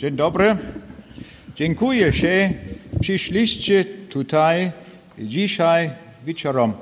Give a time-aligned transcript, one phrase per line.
[0.00, 0.56] Dzień dobry.
[1.56, 2.50] Dziękuję, że
[3.00, 4.72] przyszliście tutaj
[5.18, 5.90] dzisiaj
[6.26, 6.72] wieczorem.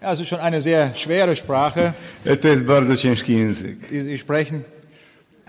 [0.00, 1.92] Ja, es ist schon eine sehr schwere Sprache,
[2.42, 3.78] To jest bardzo ciężki język.
[3.90, 4.62] die Sie sprechen.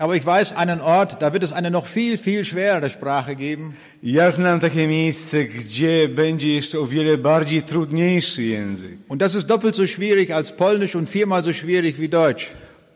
[0.00, 3.74] Aber ich weiß einen Ort, da wird es eine noch viel, viel schwerere Sprache geben.
[4.02, 8.98] Ja znam takie miejsce, gdzie będzie jeszcze o wiele bardziej trudniejszy język.
[9.08, 12.46] Und das ist doppelt so schwierig als Polnisch und viermal so schwierig wie Deutsch.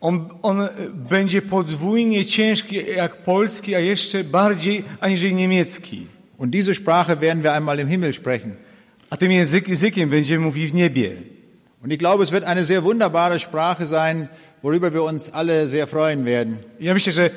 [0.01, 0.69] On, on
[1.09, 6.07] będzie podwójnie ciężki jak polski, a jeszcze bardziej aniżeli niemiecki.
[6.37, 8.55] Und diese Sprache werden wir einmal im Himmel sprechen.
[9.09, 11.11] A tym język, językiem będziemy mówić w niebie.
[11.83, 14.27] Und ich glaube, es wird eine sehr wunderbare Sprache sein,
[14.63, 16.57] worüber wir uns alle sehr freuen werden.
[16.79, 17.29] Ja myślę, że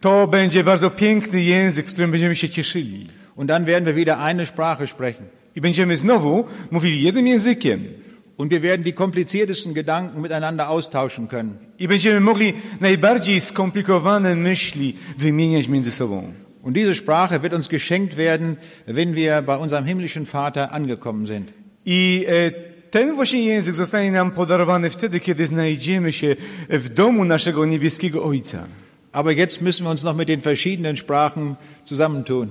[0.00, 3.06] to będzie bardzo piękny język, z którym będziemy się cieszyli.
[3.36, 5.26] Und dann werden wir wieder eine Sprache sprechen.
[5.56, 7.84] I będziemy znowu mówili jednym językiem.
[8.36, 11.54] Und wir werden die kompliziertesten Gedanken miteinander austauschen können.
[11.78, 16.32] I będziemy mogli najbardziej skomplikowane myśli wymieniać między sobą.
[16.62, 18.56] Und diese Sprache wird uns geschenkt werden,
[18.86, 21.52] wenn wir bei unserem himmlischen Vater angekommen sind.
[21.86, 26.36] I e, ten właśnie język zostanie nam podarowany wtedy, kiedy znajdziemy się
[26.68, 28.66] w domu naszego niebieskiego Ojca.
[29.12, 32.48] Aber jetzt müssen wir uns noch mit den verschiedenen Sprachen zusammentun.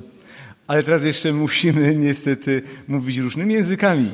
[0.68, 4.10] Ale teraz jeszcze musimy niestety mówić różnymi językami.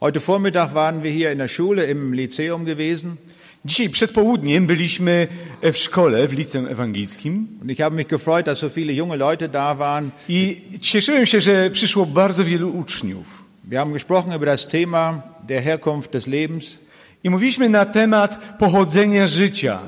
[0.00, 3.16] Heute Vormittag waren wir hier in der Schule im Lyzeum gewesen
[3.64, 5.26] Dzisiaj przed południem byliśmy
[5.62, 9.48] w szkole w liceum ewangelickim und ich habe mich gefreut, dass so viele junge Leute
[9.48, 10.10] da waren.
[10.28, 13.37] i cieszyłem się, że przyszło bardzo wielu uczniów.
[13.70, 16.78] Wir haben gesprochen über das Thema der Herkunft des Lebens
[17.24, 19.80] I mówiliśmy na temat pochodzenia życia.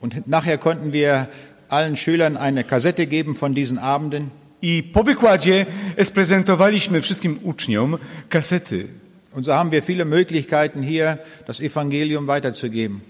[0.00, 1.26] und nachher konnten wir
[1.68, 4.30] allen Schülern eine Kassette geben von diesen Abenden.
[4.62, 5.66] I po wykładzie
[6.04, 8.86] sprezentowaliśmy wszystkim uczniom kasety.
[9.34, 13.00] Und so haben wir viele Möglichkeiten hier, das Evangelium weiterzugeben.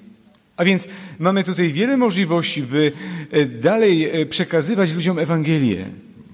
[0.57, 2.93] A więc mamy tutaj wiele możliwości, by
[3.33, 5.85] e, dalej e, przekazywać ludziom Ewangelię.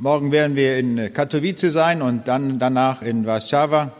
[0.02, 3.92] Morgen werden wir in Katowice sein und dann danach in Warszawa.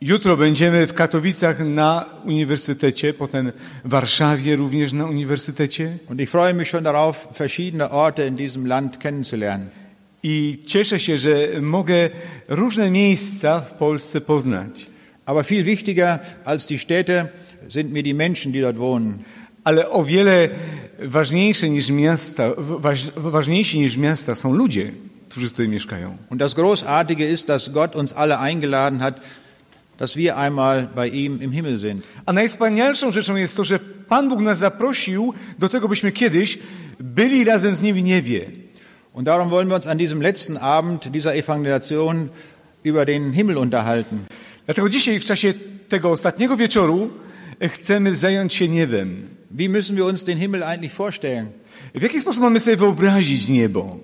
[0.00, 3.52] Jutro będziemy w Katowicach na uniwersytecie, potem
[3.84, 5.98] w Warszawie również na uniwersytecie.
[6.10, 9.70] Und ich freue mich schon darauf, verschiedene Orte in diesem Land kennenzulernen.
[10.22, 12.10] I cieszę się, że mogę
[12.48, 14.86] różne miejsca w Polsce poznać.
[15.26, 17.28] Aber viel wichtiger als die Städte
[17.68, 19.18] sind mir die Menschen, die dort wohnen.
[19.64, 20.48] Ale o wiele
[20.98, 24.92] ważniejsze niż miasta, waż, ważniejsi niż miasta są ludzie.
[26.30, 29.20] Und das Großartige ist, dass Gott uns alle eingeladen hat,
[29.98, 32.04] dass wir einmal bei ihm im Himmel sind.
[32.26, 36.58] A najwspanialszą rzeczą jest to, że Pan Bóg nas zaprosił do tego, byśmy kiedyś
[37.00, 38.46] byli razem z Nim w niebie.
[39.12, 42.28] Und darum wollen wir uns an diesem letzten Abend dieser Evangelisation
[42.84, 44.18] über den Himmel unterhalten.
[44.66, 45.54] Dlatego dzisiaj w czasie
[45.88, 47.10] tego ostatniego wieczoru
[47.60, 49.28] chcemy zająć się niebem.
[49.50, 51.46] Wie müssen wir uns den Himmel eigentlich vorstellen?
[51.94, 53.96] W jaki sposób mamy sobie wyobrazić niebo?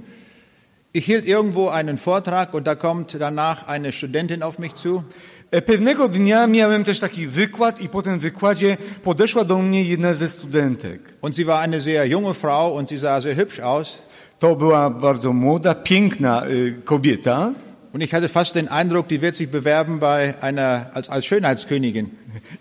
[0.92, 5.04] Ich hielt irgendwo einen Vortrag und da kommt danach eine Studentin auf mich zu
[5.50, 10.14] E, Pewnego dnia miałem też taki wykład i po tym wykładzie podeszła do mnie jedna
[10.14, 11.00] ze studentek.
[11.20, 13.98] und sie war eine sehr junge Frau und sie sah sehr hübsch aus.
[14.38, 17.52] To była bardzo młoda, piękna y, kobieta
[17.92, 22.10] Und ich hatte fast den Eindruck, die wird sich bewerben bei einer, als, als Schönheitskönigin.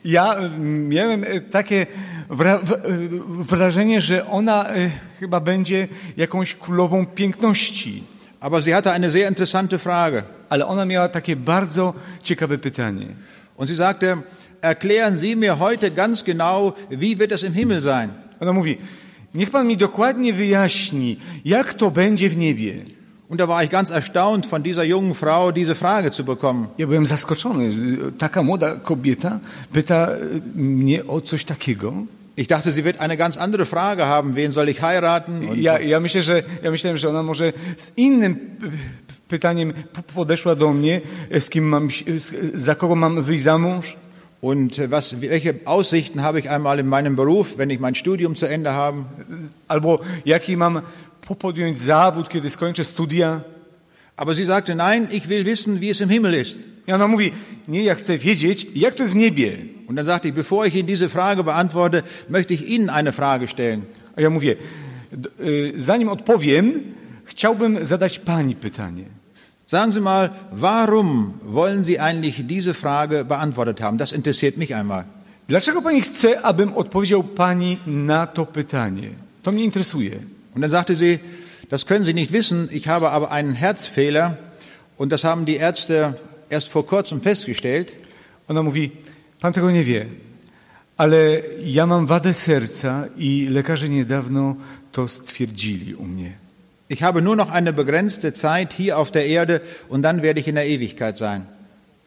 [0.06, 0.60] Ja y,
[0.90, 1.88] miałem takie
[2.30, 2.60] wra
[3.40, 5.88] wrażenie, że ona y, chyba będzie
[6.18, 8.04] jakąś królową piękności.
[8.46, 10.24] Aber sie hatte eine sehr interessante Frage.
[10.50, 13.08] Ale ona miała takie bardzo ciekawe pytanie.
[13.58, 14.22] Und sie sagte,
[14.62, 18.10] erklären Sie mir heute ganz genau, wie wird es im Himmel sein?
[18.40, 18.78] Ona mówi,
[19.34, 22.74] niech pan mi dokładnie wyjaśni, jak to będzie w niebie.
[23.30, 26.68] Und da war ich ganz erstaunt, von dieser jungen Frau diese Frage zu bekommen.
[26.78, 27.74] Ja byłem zaskoczony.
[28.18, 29.40] Taka młoda kobieta
[29.74, 31.94] pyta y, mnie o coś takiego.
[32.38, 35.48] Ich dachte, sie wird eine ganz andere Frage haben, wen soll ich heiraten?
[35.50, 38.40] Und, Ja, ja, myślę, że, ja myślałem, że ona może z innym
[39.28, 39.74] pytaniem
[40.16, 41.02] podeszła do mnie,
[41.40, 41.90] z kim mam,
[42.54, 43.96] za kogo mam wyjść za mąż.
[44.42, 48.46] und was, welche Aussichten habe ich einmal in meinem Beruf, wenn ich mein Studium zu
[48.46, 49.04] Ende habe?
[49.68, 50.82] Albo jaki mam
[51.28, 53.42] po- podjąć zawód, kiedy skończę studia.
[54.18, 56.60] Aber sie sagte, nein, ich will wissen, wie es im Himmel ist.
[56.88, 57.32] I ona mówi,
[57.68, 59.58] nie, ja chcę wiedzieć, jak to jest w niebie.
[59.88, 63.48] Und dann sagte ich, bevor ich Ihnen diese Frage beantworte, möchte ich Ihnen eine Frage
[63.48, 63.82] stellen.
[64.16, 64.56] A ja mówię,
[65.76, 66.94] zanim odpowiem,
[67.26, 69.06] chciałbym zadać pani pytanie.
[69.68, 73.98] Sagen Sie mal, warum wollen Sie eigentlich diese Frage beantwortet haben?
[73.98, 75.04] Das interessiert mich einmal.
[75.48, 79.10] Dlaczego pani chce, abym odpowiedział pani na to pytanie?
[79.44, 80.20] To mnie interesuje.
[80.56, 81.20] Und dann sagte sie,
[81.70, 84.38] das können Sie nicht wissen, ich habe aber einen Herzfehler
[84.98, 86.14] und das haben die Ärzte
[86.50, 87.96] erst vor kurzem festgestellt.
[88.48, 88.92] Ona mówi,
[89.40, 90.06] pan tego nie wie,
[90.98, 94.56] Ale ja mam wadę serca i lekarze niedawno
[94.92, 96.32] to stwierdzili u mnie.
[96.90, 99.60] Ich habe nur noch eine begrenzte Zeit hier auf der Erde
[99.90, 101.42] und dann werde ich in der Ewigkeit sein.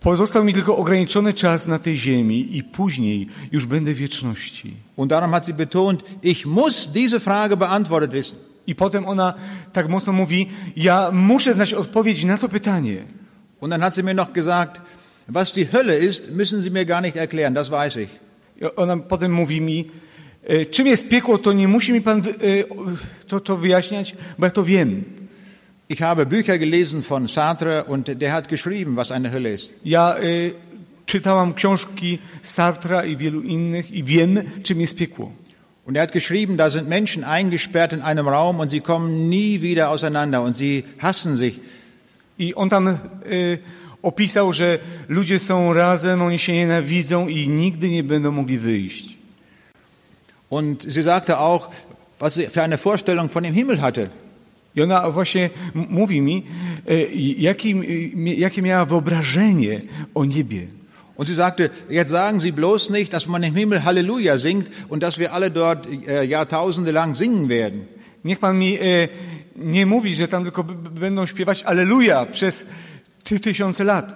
[0.00, 4.74] Pozostał mi tylko ograniczony czas na tej ziemi i później już będę wieczności.
[4.96, 8.38] Und darum hat sie betont, ich muss diese Frage beantwortet wissen.
[8.66, 9.34] I potem ona
[9.72, 10.46] tak mocno mówi,
[10.76, 13.17] ja muszę znać odpowiedź na to pytanie.
[13.60, 14.80] Und dann hat sie mir noch gesagt,
[15.26, 18.08] was die Hölle ist, müssen Sie mir gar nicht erklären, das weiß ich.
[18.76, 19.90] Ona potem mówi mi,
[20.44, 22.22] e, czym jest piekło, to nie musi mi pan e,
[23.26, 25.04] to, to wyjaśniać, bo ja to wiem.
[25.90, 29.74] Ich habe Bücher gelesen von Sartre und der hat geschrieben, was eine Hölle ist.
[29.84, 30.22] Ja e,
[31.06, 35.32] czytałam książki Sartra i wielu innych i wiem, czym jest piekło.
[35.86, 39.62] Und er hat geschrieben, da sind Menschen eingesperrt in einem Raum und sie kommen nie
[39.62, 41.60] wieder auseinander und sie hassen sich.
[42.38, 42.96] I on tam e,
[44.02, 49.18] opisał, że ludzie są razem, oni się nienawidzą i nigdy nie będą mogli wyjść.
[50.50, 51.68] Und sie sagte auch,
[52.18, 54.06] was sie für eine Vorstellung von dem Himmel hatte.
[54.76, 56.42] I ona właśnie mówi mi,
[56.88, 57.04] e,
[57.38, 57.74] jaki,
[58.26, 59.80] e, jakie miała wyobrażenie
[60.14, 60.66] o niebie.
[61.18, 65.02] Und sie sagte, jetzt sagen Sie bloß nicht, dass man im Himmel Halleluja singt und
[65.02, 67.88] dass wir alle dort äh, Jahrtausende lang singen werden.
[68.28, 69.08] Niech pan mi e,
[69.56, 70.64] nie mówi, że tam tylko
[71.04, 72.66] będą śpiewać Aleluja przez
[73.24, 74.14] ty, tysiące lat.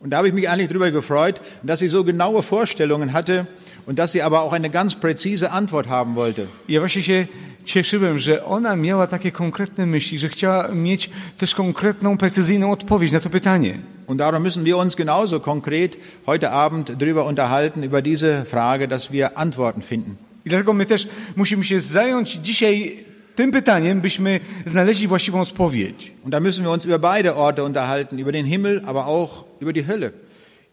[0.00, 3.46] Und da habe ich mich eigentlich darüber gefreut, dass sie so genaue Vorstellungen hatte
[3.86, 6.46] und dass sie aber auch eine ganz präzise Antwort haben wollte.
[6.68, 7.26] Ja właśnie się
[7.64, 13.20] cieszyłem, że ona miała takie konkretne myśli, że chciała mieć też konkretną, precyzyjną odpowiedź na
[13.20, 13.78] to pytanie.
[14.06, 15.96] Und darum müssen wir uns genauso konkret
[16.26, 20.16] heute Abend darüber unterhalten, über diese Frage, dass wir Antworten finden.
[20.44, 23.05] I dlatego my też musimy się zająć dzisiaj
[23.36, 26.12] tym pytaniem, byśmy znaleźli właściwą odpowiedź.
[26.24, 29.72] Und da müssen wir uns über beide Orte unterhalten, über den Himmel, aber auch über
[29.72, 30.10] die Hölle.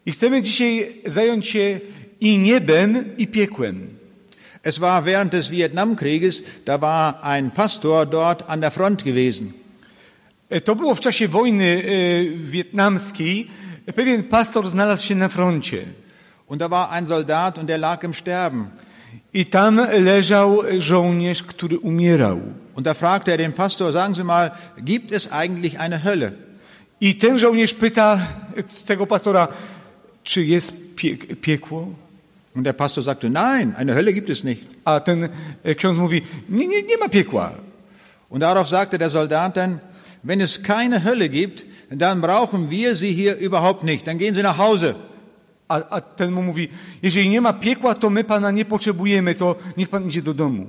[0.06, 1.80] I chcemy dzisiaj zająć się
[2.20, 3.88] i niebem, i piekłem.
[4.62, 9.52] Es war während des Vietnamkrieges, da war ein Pastor dort an der Front gewesen.
[10.50, 13.46] E, To było w czasie wojny e, wietnamskiej.
[13.94, 15.78] Pewien pastor znalazł się na froncie.
[16.48, 18.70] Und da war ein Soldat und der lag im Sterben.
[19.34, 22.40] I tam leżał żołnierz, który umierał.
[22.74, 26.32] Und da fragte er den Pastor, sagen Sie mal, gibt es eigentlich eine Hölle?
[27.00, 28.18] I ten żołnierz pyta
[28.86, 29.48] tego pastora,
[30.22, 31.88] czy jest pie piekło?
[32.56, 34.64] Und der Pastor sagte, nein, eine Hölle gibt es nicht.
[34.84, 35.28] A ten
[35.64, 37.52] e, ksiądz mówi, nie, nie, nie ma piekła.
[38.28, 39.80] Und darauf sagte der Soldat dann,
[40.22, 44.06] wenn es keine Hölle gibt, dann brauchen wir Sie hier überhaupt nicht.
[44.06, 44.94] Dann gehen Sie nach Hause.
[45.74, 46.68] A, a ten mu mówi,
[47.02, 50.66] jeżeli nie ma piekła, to my pana nie potrzebujemy, to niech pan idzie do domu.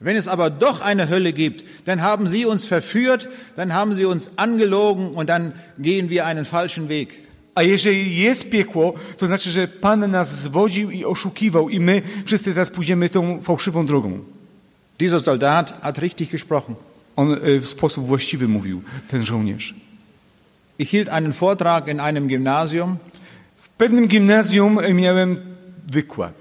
[0.00, 4.04] Wenn es aber doch eine Hölle gibt, dann haben Sie uns verführt, dann haben Sie
[4.04, 7.08] uns angelogen und dann gehen wir einen falschen Weg.
[7.54, 12.54] A jeżeli jest piekło, to znaczy, że Pan nas zwodził i oszukiwał i my wszyscy
[12.54, 14.18] teraz pójdziemy tą fałszywą drogą.
[15.00, 16.74] Dieser Soldat hat richtig gesprochen.
[17.16, 19.74] On e, w sposób właściwy mówił, ten żołnierz.
[20.78, 22.96] Ich hielt einen Vortrag in einem Gymnasium
[23.82, 25.36] pewnym gimnazjum miałem
[25.92, 26.34] wykład.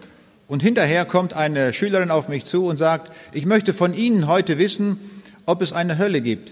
[0.47, 4.57] und hinterher kommt eine Schülerin auf mich zu und sagt, ich möchte von Ihnen heute
[4.57, 4.97] wissen,
[5.45, 6.51] ob es eine Hölle gibt.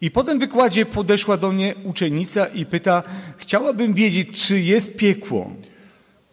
[0.00, 3.02] I po tym wykładzie podeszła do mnie uczennica i pyta,
[3.38, 5.50] chciałabym wiedzieć, czy jest piekło.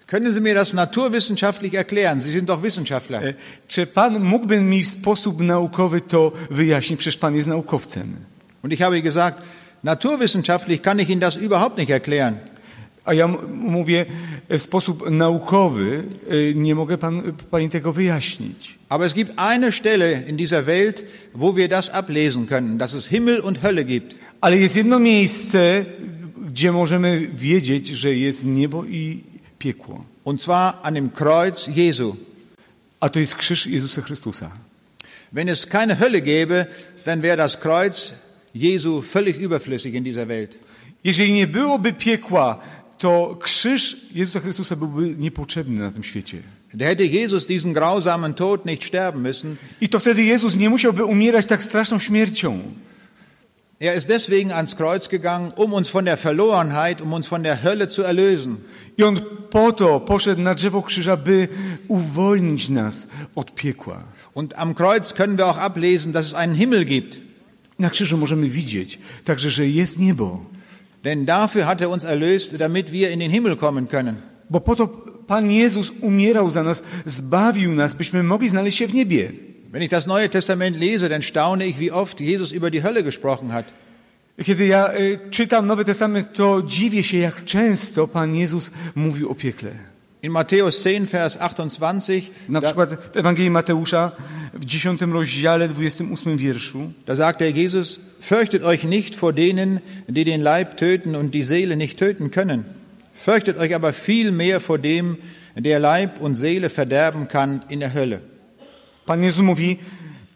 [0.07, 2.21] Können Sie mir das naturwissenschaftlich erklären?
[2.21, 3.27] Sie sind doch Wissenschaftler.
[3.27, 3.33] E,
[3.67, 6.99] Czy Pan mógłby mi w sposób naukowy to wyjaśnić?
[6.99, 8.15] Przecież Pan jest naukowcem.
[8.63, 9.41] Und ich habe gesagt,
[9.83, 12.37] naturwissenschaftlich kann ich Ihnen das überhaupt nicht erklären.
[13.05, 14.05] A ja mówię,
[14.49, 18.79] w sposób naukowy e, nie mogę pan, Pani tego wyjaśnić.
[18.89, 21.03] Aber es gibt eine Stelle in dieser Welt,
[21.35, 24.15] wo wir das ablesen können, dass es Himmel und Hölle gibt.
[24.41, 25.85] Ale jest jedno miejsce,
[26.47, 29.23] gdzie możemy wiedzieć, że jest niebo i
[29.59, 30.03] piekło.
[30.23, 32.15] Und zwar an dem Kreuz Jesu.
[32.99, 34.51] A to jest krzyż Jezusa Chrystusa.
[35.31, 36.65] Wenn es keine Hölle gäbe,
[37.05, 38.13] dann wäre das Kreuz
[38.55, 40.57] Jesu völlig überflüssig in dieser Welt.
[41.03, 42.59] Jeżeli nie byłoby piekła,
[42.99, 46.37] to krzyż Jezusa Chrystusa byłby niepotrzebny na tym świecie.
[46.77, 49.55] Hätte Jesus diesen grausamen Tod nicht sterben müssen.
[49.81, 52.59] I to wtedy Jezus nie musiałby umierać tak straszną śmiercią.
[53.81, 57.63] Er ist deswegen ans Kreuz gegangen, um uns von der Verlorenheit, um uns von der
[57.63, 58.57] Hölle zu erlösen.
[58.97, 61.47] I on po to poszedł na drzewo krzyża, by
[61.87, 64.03] uwolnić nas od piekła.
[64.33, 67.17] Und am Kreuz können wir auch ablesen, dass es einen Himmel gibt.
[67.79, 70.45] Na krzyżu możemy widzieć także, że jest niebo.
[71.03, 74.17] Denn dafür hat er uns erlöst, damit wir in den Himmel kommen können.
[74.49, 74.87] Bo po to
[75.27, 79.31] Pan Jezus umierał za nas, zbawił nas, byśmy mogli znaleźć się w niebie.
[79.71, 83.03] Wenn ich das Neue Testament lese, dann staune ich, wie oft Jesus über die Hölle
[83.03, 83.65] gesprochen hat.
[84.45, 89.35] Kiedy ja y, czytam Nowy Testament, to dziwię się, jak często Pan Jezus mówił o
[89.35, 89.71] piekle.
[90.21, 94.11] In Matthäus 10, Vers 28, Na przykład w Ewangelii Mateusza
[94.53, 100.25] w 10 rozdziale, 28 wierszu, da sagt der Jesus, fürchtet euch nicht vor denen, die
[100.25, 102.63] den Leib töten und die Seele nicht töten können.
[103.25, 105.17] Fürchtet euch aber vielmehr vor dem,
[105.55, 108.19] der Leib und Seele verderben kann in der Hölle.
[109.05, 109.77] Pan Jezus mówi,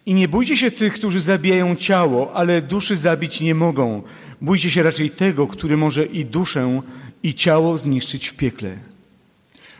[0.05, 4.03] i nie bójcie się tych, którzy zabijają ciało, ale duszy zabić nie mogą.
[4.41, 6.81] Bójcie się raczej tego, który może i duszę,
[7.23, 8.92] i ciało zniszczyć w piekle.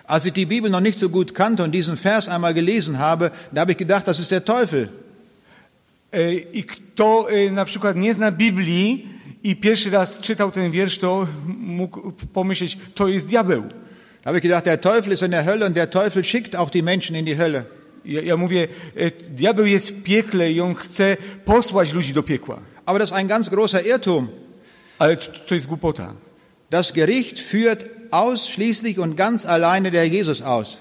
[0.06, 3.32] Als ich die Bibel noch nicht so gut kannte und diesen Vers einmal gelesen habe,
[3.52, 4.90] da habe ich gedacht, das ist der Teufel.
[6.12, 9.08] E, I kto e, na przykład nie zna Biblii
[9.44, 11.28] i pierwszy raz czytał ten wiersz, to
[11.60, 13.64] mógł pomyśleć, to jest diabeł.
[14.24, 16.70] Da habe ich gedacht, der Teufel ist in der Hölle und der Teufel schickt auch
[16.70, 17.66] die Menschen in die Hölle.
[18.06, 22.60] Ja, ja mówię, e, diabeł jest w piekle i on chce posłać ludzi do piekła.
[22.86, 24.28] Aber das ist ein ganz großer Irrtum.
[25.00, 26.14] Ale to, to jest głupota.
[26.70, 30.80] Das Gericht führt ausschließlich und ganz alleine der Jesus aus.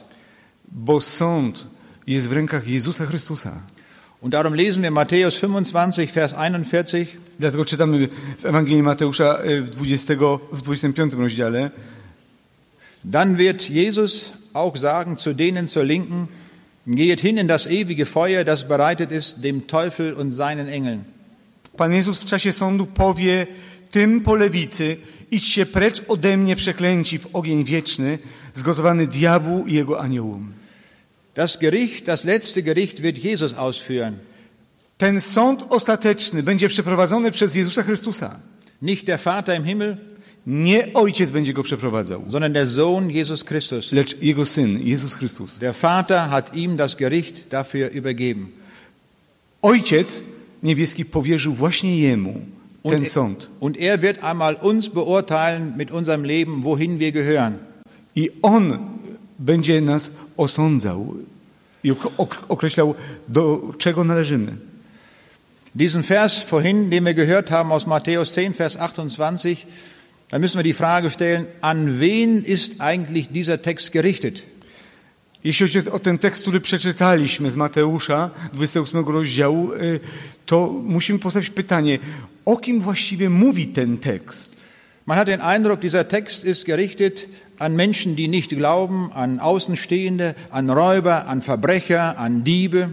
[0.64, 1.66] Bo sąd
[2.06, 3.52] jest w rękach Jezusa Chrystusa.
[4.20, 7.08] Und darum lesen wir Matthäus 25, Vers 41.
[7.38, 8.08] Dlatego czytamy
[8.38, 10.18] w Ewangelii Mateusza e, w, 20,
[10.52, 11.70] w 25 rozdziale.
[13.04, 16.28] Dann wird Jesus auch sagen zu denen zur Linken,
[16.86, 21.04] geht hin in das ewige Feuer, das bereitet ist dem Teufel und seinen Engeln.
[21.76, 23.46] Pan Jezus w czasie sądu powie
[23.90, 24.96] tym po lewicy,
[25.32, 28.18] idźcie precz ode mnie przeklęci w ogień wieczny,
[28.54, 30.52] zgotowany diabłu i jego aniołom.
[31.34, 34.14] Das Gericht, das letzte Gericht wird Jesus ausführen.
[34.98, 38.40] Ten sąd ostateczny będzie przeprowadzony przez Jezusa Chrystusa.
[38.82, 39.96] Nicht der Vater im Himmel,
[40.46, 43.92] Nie ojciec będzie go przeprowadzał, sondern der Sohn Jesus Christus.
[43.92, 45.58] lecz jego syn, Jezus Chrystus.
[45.58, 48.46] Der Vater hat ihm das Gericht dafür übergeben.
[49.62, 50.22] Ojciec
[50.62, 52.40] niebieski powierzył właśnie jemu
[52.82, 53.50] ten Und, sąd.
[53.60, 57.58] und er wird einmal uns beurteilen mit unserem Leben, wohin wir gehören.
[58.14, 58.78] I on
[59.38, 61.14] będzie nas osądzał
[61.84, 62.94] i ok- ok- określał,
[63.28, 64.56] do czego należymy.
[65.74, 69.66] Diesen Vers vorhin, den wir gehört haben aus Matthäus 10, Vers 28,
[70.30, 74.42] da müssen wir die Frage stellen, an wen ist eigentlich dieser Text gerichtet?
[75.44, 80.00] Jeśli chodzi o ten tekst, który przeczytaliśmy z Mateusza, 28 rozdziału, y,
[80.46, 81.98] to musimy postawić pytanie,
[82.44, 84.56] o kim właściwie mówi ten tekst?
[85.06, 90.34] Man hat den Eindruck, dieser Text ist gerichtet an Menschen, die nicht glauben, an Außenstehende,
[90.50, 92.88] an Räuber, an Verbrecher, an Diebe.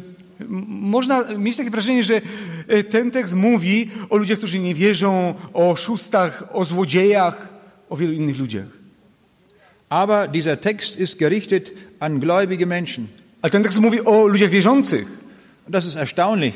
[0.68, 2.22] Można mieć takie wrażenie, że
[2.74, 7.50] y, ten tekst mówi o ludziach, którzy nie wierzą, o oszustach, o złodziejach,
[7.90, 8.79] o wielu innych ludziach.
[9.90, 13.10] Aber dieser Text ist gerichtet an gläubige Menschen.
[13.42, 15.08] Ale ten tekst mówi o ludziach wierzących.
[15.68, 16.54] Das ist erstaunlich.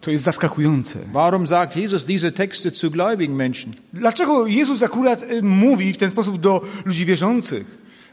[0.00, 0.98] To jest zaskakujące.
[1.12, 3.72] Warum sagt Jesus diese Texte zu gläubigen Menschen?
[3.92, 7.66] Dlaczego Jezus akurat y, mówi w ten sposób do ludzi wierzących?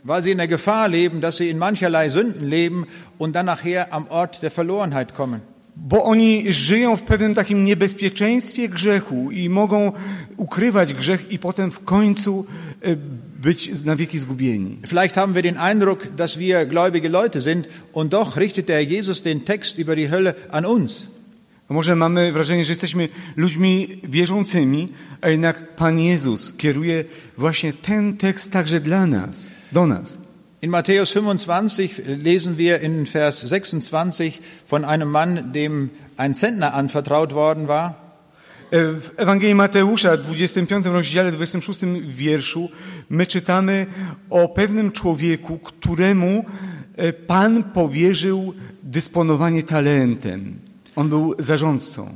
[0.03, 2.85] Weil sie in der Gefahr leben, dass sie in mancherlei Sünden leben
[3.17, 5.41] und dann nachher am Ort der Verlorenheit kommen.
[5.75, 9.91] Bo oni żyją w pewnym takim niebezpieczeństwie grzechu i mogą
[10.37, 12.45] ukrywać grzech i potem w końcu
[12.85, 12.97] y,
[13.35, 14.77] być na wieki zgubieni.
[14.87, 19.21] Vielleicht haben wir den Eindruck, dass wir gläubige Leute sind und doch richtet der Jesus
[19.21, 21.07] den Text über die Hölle an uns.
[21.69, 24.89] Może mamy wrażenie, że jesteśmy ludźmi wierzącymi,
[25.21, 27.05] a jednak Pan Jezus kieruje
[27.37, 30.17] właśnie ten tekst także dla nas, do nas.
[30.61, 37.33] In Matthäus 25 lesen wir in Vers 26 von einem Mann, dem ein Zentner anvertraut
[37.33, 38.04] worden war.
[38.71, 42.69] E, W Ewangelii Mateusza, 25 rozdziale, 26 wierszu,
[43.09, 43.85] my czytamy
[44.29, 46.45] o pewnym człowieku, któremu
[46.95, 48.53] e, Pan powierzył
[48.83, 50.55] dysponowanie talentem.
[50.95, 52.09] On był zarządcą.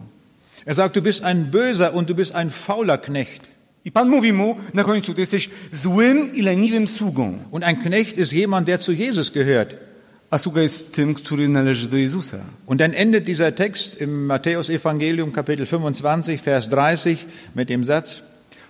[0.65, 3.41] Er sagt, du bist ein böser und du bist ein fauler Knecht.
[3.85, 7.37] I Pan mówi mu na końcu, ty jesteś złym i leniwym sługą.
[7.51, 9.88] Und ein Knecht ist jemand, der zu Jesus gehört.
[10.31, 12.37] A sługa jest tym, który należy do Jezusa.
[12.65, 18.21] Und dann endet dieser Text im Matthäus Evangelium Kapitel 25 Vers 30 mit dem Satz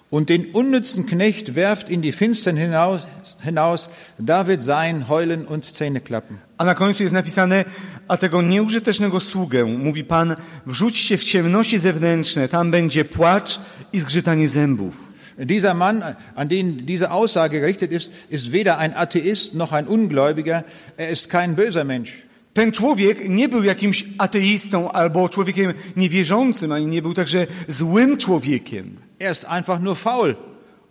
[0.09, 3.01] und den unnützen Knecht werft in die Finstern hinaus,
[3.43, 6.37] hinaus da wird sein Heulen und Zähneklappen.
[6.57, 7.65] A na końcu jest napisane,
[8.07, 10.35] a tego nieużytecznego sługę, mówi Pan,
[10.65, 13.59] wrzućcie w ciemności zewnętrzne, tam będzie płacz
[13.93, 15.08] i zgrzytanie zębów.
[15.39, 16.03] Dieser Mann,
[16.35, 20.65] an den diese Aussage gerichtet ist, ist weder ein Atheist noch ein Ungläubiger,
[20.97, 22.23] er ist kein böser Mensch.
[22.53, 28.97] Ten człowiek nie był jakimś ateistą albo człowiekiem niewierzącym, ani nie był także złym człowiekiem.
[29.19, 30.35] Er ist einfach nur faul.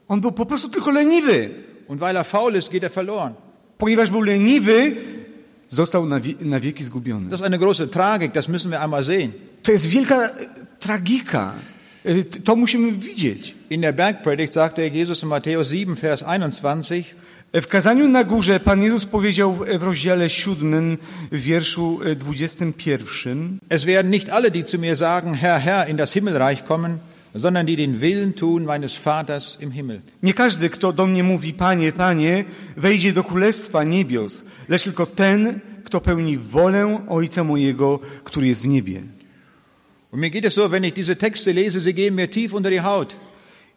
[0.09, 1.51] On był po prostu tylko leniwy.
[1.89, 3.35] Und weil er faul ist, geht er verloren.
[3.79, 4.97] Ponieważ był leniwy,
[5.69, 7.31] został na, wie, na wieki zgubiony.
[7.31, 9.33] Das ist eine große Tragik, das müssen wir einmal sehen.
[9.63, 10.31] To jest wielka
[10.81, 11.55] tragika.
[12.31, 13.55] T- To musimy widzieć.
[13.71, 17.05] In der Bergpredigt sagte Jesus in Matthäus 7, Vers 21,
[17.53, 20.99] W kazaniu na górze Pan Jezus powiedział w rozdziale 7,
[21.33, 25.97] w wierszu e, 21, Es werden nicht alle, die zu mir sagen, Herr, Herr, in
[25.97, 26.99] das Himmelreich kommen,
[27.35, 30.01] sondern die den Willen tun meines Vaters im Himmel.
[30.23, 32.45] Nie każdy, kto do mnie mówi, Panie, Panie,
[32.77, 38.69] wejdzie do Królestwa Niebios, lecz tylko ten, kto pełni wolę Ojca mojego, który jest w
[38.69, 39.03] niebie.
[40.11, 42.71] Und mir geht es so, wenn ich diese Texte lese, sie gehen mir tief unter
[42.71, 43.15] die Haut.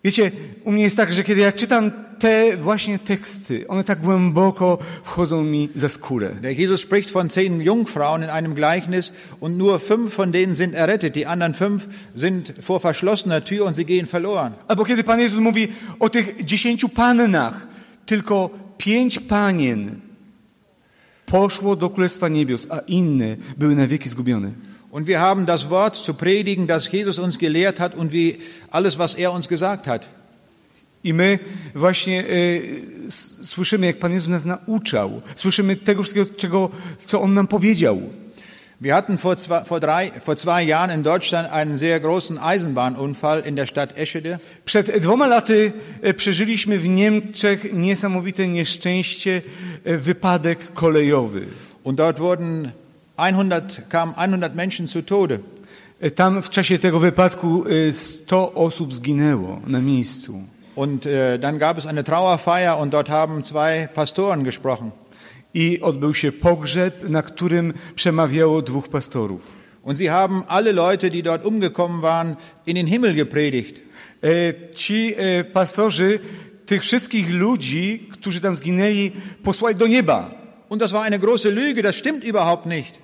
[0.03, 0.31] Wiecie,
[0.63, 5.43] u mnie jest tak, że kiedy ja czytam te właśnie teksty, one tak głęboko wchodzą
[5.43, 6.29] mi za skórę.
[6.41, 10.73] Der Jesus spricht von zehn Jungfrauen in einem Gleichnis und nur fünf von denen sind
[10.73, 11.15] errettet.
[11.15, 14.53] Die anderen fünf sind vor verschlossener Tür und sie gehen verloren.
[14.67, 15.67] Albo kiedy Pan Jezus mówi
[15.99, 17.67] o tych dziesięciu pannach,
[18.05, 19.99] tylko pięć panien
[21.25, 24.70] poszło do Królestwa Niebios, a inne były na wieki zgubione.
[24.91, 28.37] Und wir haben das Wort zu predigen, das Jesus uns gelehrt hat und wie
[28.71, 30.01] alles, was er uns gesagt hat.
[31.03, 31.39] I my
[31.75, 32.61] właśnie e,
[33.07, 35.21] s- słyszymy, jak Pan Jezus nas nauczał.
[35.35, 36.69] Słyszymy tego wszystkiego, czego,
[37.05, 38.01] co On nam powiedział.
[38.81, 43.43] Wir hatten vor zwei, vor, drei, vor zwei Jahren in Deutschland einen sehr großen Eisenbahnunfall
[43.47, 44.39] in der Stadt Eschede.
[44.65, 45.71] Przed dwoma laty
[46.01, 49.41] e, przeżyliśmy w Niemczech niesamowite nieszczęście,
[49.83, 51.45] e, wypadek kolejowy.
[51.83, 52.71] Und dort wurden
[53.21, 55.39] 100, kamen 100 Menschen zu Tode.
[55.99, 60.43] E, Tam w czasie tego wypadku e, 100 osób zginęło na miejscu.
[60.75, 64.91] Und äh, dann gab es eine Trauerfeier und dort haben zwei Pastoren gesprochen.
[65.53, 69.41] I odbył się pogrzeb, na którym przemawiało dwóch pastorów.
[69.83, 72.35] Und sie haben alle Leute, die dort umgekommen waren,
[72.65, 73.81] in den Himmel gepredigt.
[74.23, 74.29] E,
[74.75, 76.19] Ci e, pastorzy
[76.65, 79.11] tych wszystkich ludzi, którzy tam zginęli,
[79.43, 80.31] posłali do nieba.
[80.69, 83.00] Und das war eine große Lüge, das stimmt überhaupt nicht.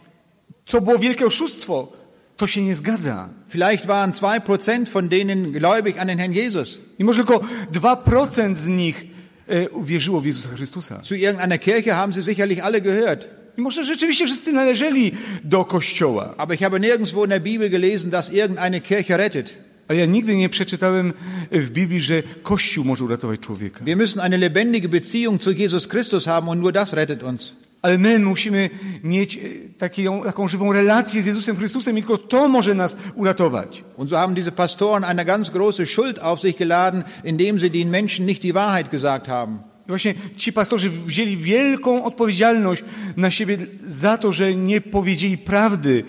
[0.68, 1.92] Co było wielkie oszustwo.
[2.38, 3.30] To się nie zgadza.
[3.48, 6.82] Vielleicht waren zwei Prozent von denen gläubig an den Herrn Jesus.
[7.00, 7.42] I może tylko
[7.74, 9.06] 2% z nich
[9.48, 11.02] e, uwierzyło w Jezusa Chrystusa.
[11.04, 13.26] Zu irgendeiner Kirche haben sie sicherlich alle gehört.
[13.58, 15.12] I może rzeczywiście wszyscy należeli
[15.44, 16.34] do Kościoła.
[16.38, 19.56] Aber ich habe nirgendwo in der Bibel gelesen, dass irgendeine Kirche rettet.
[19.88, 21.14] A ja nigdy nie przeczytałem
[21.52, 23.86] w Biblii, że Kościół może uratować człowieka.
[23.86, 27.54] Wir müssen eine lebendige Beziehung zu Jesus Christus haben und nur das rettet uns.
[27.88, 28.70] Ale my musimy
[29.04, 29.40] mieć e,
[29.78, 33.84] taką, taką żywą relację z Jezusem Chrystusem i tylko to może nas uratować.
[33.96, 37.90] Und so haben diese Pastoren eine ganz große Schuld auf sich geladen, indem sie den
[37.90, 39.60] Menschen nicht die Wahrheit gesagt haben.
[39.86, 42.84] I właśnie ci pastorzy wzięli wielką odpowiedzialność
[43.18, 46.04] na siebie za to, że nie powiedzieli prawdy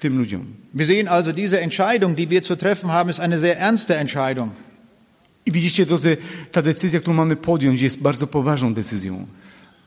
[0.00, 0.46] tym ludziom.
[0.74, 4.50] Wir sehen also, diese Entscheidung, die wir zu treffen haben, ist eine sehr ernste Entscheidung.
[5.46, 6.16] I widzicie, drodzy,
[6.52, 9.26] ta decyzja, którą mamy podjąć, jest bardzo poważną decyzją.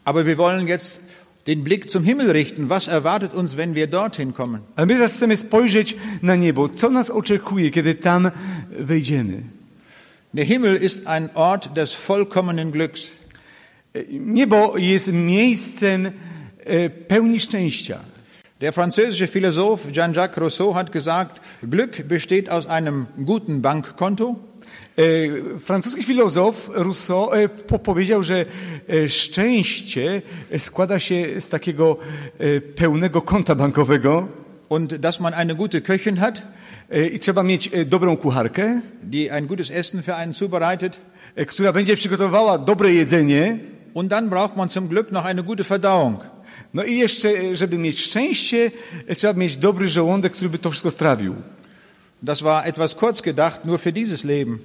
[0.05, 1.08] Aber wir wollen jetzt
[1.49, 2.69] den Blick zum Himmel richten.
[2.69, 4.61] Was erwartet uns, wenn wir dorthin kommen?
[4.75, 6.69] Ale my teraz chcemy spojrzeć na niebo.
[6.69, 8.31] Co nas oczekuje, kiedy tam
[8.69, 9.41] wejdziemy?
[10.33, 13.11] Der Himmel ist ein Ort des vollkommenen Glücks.
[14.09, 16.11] Niebo jest miejscem
[16.65, 17.99] e, pełni szczęścia.
[18.59, 24.35] Der französische Philosoph Jean-Jacques Rousseau hat gesagt, Glück besteht aus einem guten Bankkonto,
[25.59, 28.45] Francuski filozof Rousseau e, po- powiedział, że
[28.89, 30.21] e, szczęście
[30.57, 31.97] składa się z takiego
[32.39, 34.27] e, pełnego konta bankowego
[34.69, 36.41] und dass man eine gute Köchin hat,
[36.91, 40.99] e, i trzeba mieć e, dobrą kucharkę, die ein gutes Essen für einen zubereitet.
[41.35, 43.57] e, która będzie przygotowała dobre jedzenie.
[43.93, 46.19] Und dann braucht man zum Glück noch eine gute Verdauung.
[46.73, 48.71] No i jeszcze, e, żeby mieć szczęście,
[49.07, 51.35] e, trzeba mieć dobry żołądek, który by to wszystko strawił.
[52.23, 54.57] Das war etwas kurz gedacht, nur für dieses Leben.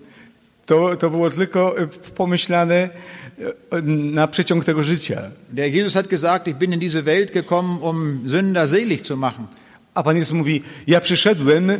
[0.66, 5.22] To, to było tylko e, pomyślane e, na przeciąg tego życia.
[5.50, 9.46] Der Jesus hat gesagt, ich bin in diese Welt gekommen, um Sünder selig zu machen.
[9.94, 11.72] A Pan Jezus mówi, ja przyszedłem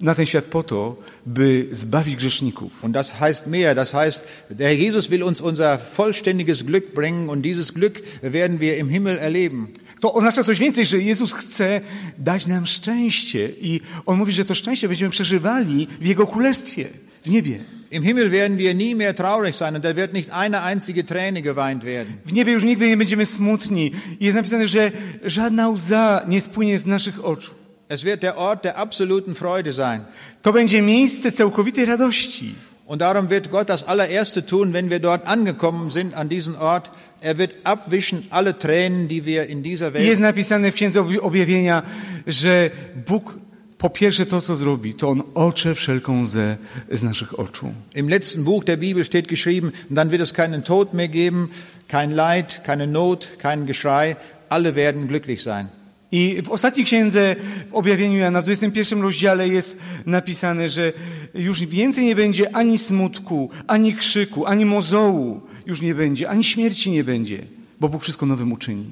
[0.00, 2.84] na ten świat po to, by zbawić grzeszników.
[2.84, 3.74] Und das heißt mehr.
[3.74, 8.78] Das heißt, der Jesus will uns unser vollständiges Glück bringen und dieses Glück werden wir
[8.78, 9.66] im Himmel erleben.
[10.00, 11.80] To oznacza coś więcej, że Jezus chce
[12.18, 16.88] dać nam szczęście i On mówi, że to szczęście będziemy przeżywali w Jego Królestwie,
[17.24, 17.58] w niebie.
[17.90, 21.42] Im Himmel werden wir nie mehr traurig sein und da wird nicht eine einzige Träne
[21.42, 22.14] geweint werden.
[22.24, 23.92] W niebie już nigdy nie będziemy smutni.
[24.20, 24.92] Jest napisane, że
[25.24, 27.50] żadna łza nie spłynie z naszych oczu.
[27.88, 30.00] Es wird der Ort der absoluten Freude sein.
[30.42, 32.54] To będzie miejsce całkowitej radości.
[32.86, 36.90] Und darum wird Gott das allererste tun, wenn wir dort angekommen sind, an diesen Ort.
[37.22, 41.20] Er wird abwischen alle Tränen, die wir in dieser Welt jest napisane w Księdze Obj-
[41.20, 41.82] Objawienia,
[42.26, 42.70] że
[43.06, 43.38] Bóg
[43.80, 46.56] po pierwsze to, co zrobi, to On otrze wszelką łzę
[46.92, 47.72] z naszych oczu.
[47.94, 51.48] Im letzten Buch der Bibel steht geschrieben, dann wird es keinen Tod mehr geben,
[51.88, 54.16] kein Leid, keine Not, kein Geschrei.
[54.48, 55.68] Alle werden glücklich sein.
[56.12, 57.36] I w ostatniej księdze,
[57.70, 60.92] w objawieniu Jana, w 21 rozdziale jest napisane, że
[61.34, 65.40] już więcej nie będzie ani smutku, ani krzyku, ani mozołu.
[65.66, 67.38] już nie będzie, ani śmierci nie będzie,
[67.80, 68.84] bo Bóg wszystko nowym uczyni.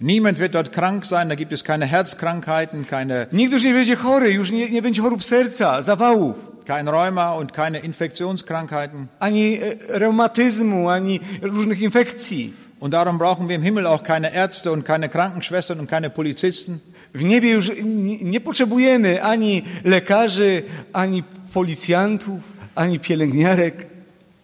[0.00, 3.96] Niemand wird dort krank sein, da gibt es keine Herzkrankheiten, keine, Nikt już nie będzie
[3.96, 9.06] chory, już nie, nie będzie chorób serca, zawałów, kein Rheuma und keine Infektionskrankheiten.
[9.20, 12.52] ani e, reumatyzmu, ani różnych infekcji.
[12.80, 16.80] Und darum brauchen wir im Himmel auch keine Ärzte und keine Krankenschwestern und keine Polizisten.
[17.14, 22.40] W niebie już nie, nie potrzebujemy ani lekarzy, ani policjantów,
[22.74, 23.86] ani pielęgniarek.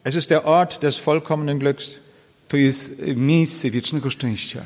[0.05, 1.95] Es ist der Ort des vollkommenen Glücks.
[2.49, 4.61] To jest e, miejsce wiecznego szczęścia.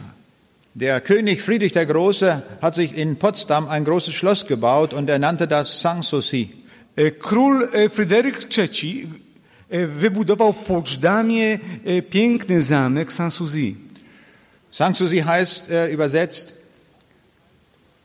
[0.76, 5.20] Der König Friedrich der Große hat sich in Potsdam ein großes Schloss gebaut und er
[5.20, 6.50] nannte das Sanssouci.
[6.96, 9.08] E, Król e, Fryderyk III
[9.70, 11.60] e, wybudował w Poczdamie
[12.10, 13.76] piękny zamek Sanssouci.
[14.72, 16.54] Sanssouci heißt äh, übersetzt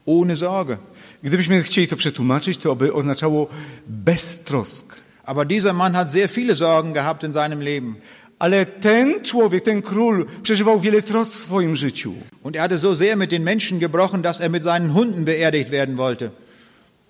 [0.06, 0.78] ohne Sorge.
[1.24, 3.48] Gdybyśmy chcieli to przetłumaczyć, to by oznaczało
[3.88, 4.96] beztrosk.
[5.26, 7.96] Aber dieser Mann hat sehr viele Sorgen gehabt in seinem Leben.
[8.40, 12.14] Ale ten człowiek, ten król przeżywał wiele trosk w swoim życiu.
[12.44, 15.70] Und er hatte so sehr mit den Menschen gebrochen, dass er mit seinen Hunden beerdigt
[15.70, 16.30] werden wollte.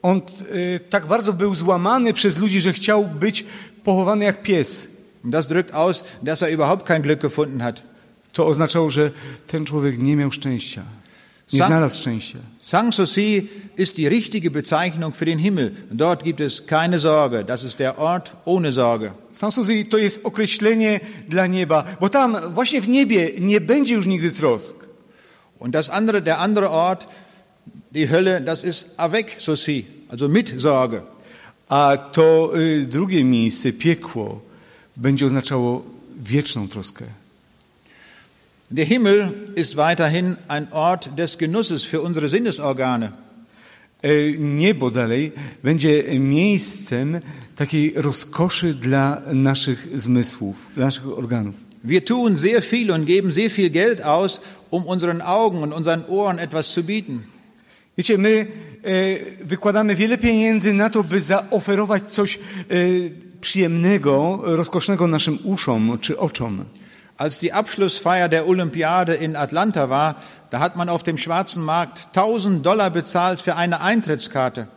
[0.02, 3.46] On e, tak bardzo był złamany przez ludzi, że chciał być
[3.84, 4.88] pochowany jak pies.
[5.24, 7.82] Und das drückt aus, dass er überhaupt kein Glück gefunden hat.
[8.34, 9.12] To oznaczało, że
[9.48, 10.84] ten człowiek nie miał szczęścia.
[11.54, 12.38] Nie znalazł szczęścia.
[12.60, 15.72] Sanssouci ist die richtige Bezeichnung für den Himmel.
[15.92, 17.44] Dort gibt es keine Sorge.
[17.44, 19.12] Das ist der Ort ohne Sorge.
[19.34, 24.32] Sanssouci to jest określenie dla nieba, bo tam właśnie w niebie nie będzie już nigdy
[24.32, 24.86] trosk.
[25.60, 27.08] Und das andere, der andere Ort,
[27.92, 31.02] die Hölle, das ist avec souci, also mit Sorge.
[31.70, 34.42] A to y, drugie miejsce, piekło,
[34.98, 35.84] będzie oznaczało
[36.20, 37.06] wieczną troskę.
[38.72, 43.14] Der Himmel ist weiterhin ein Ort des Genusses für unsere Sinnesorgane.
[44.04, 45.32] E, Niebo dalej
[45.64, 47.20] będzie miejscem
[47.56, 51.56] takiej rozkoszy dla naszych zmysłów, dla naszych organów.
[51.84, 56.04] Wir tun sehr viel und geben sehr viel Geld aus, um unseren Augen und unseren
[56.08, 57.24] Ohren etwas zu bieten.
[57.98, 58.48] Wiecie, my
[58.84, 62.40] e, wykładamy wiele pieniędzy na to, by zaoferować coś e,
[63.42, 66.66] przyjemnego, rozkosznego naszym uszom czy oczom.
[67.20, 70.16] Als die Abschlussfeier der Olympiade in Atlanta war,
[70.52, 74.68] da hat man auf dem schwarzen Markt 1000 Dollar bezahlt für eine Eintrittskarte.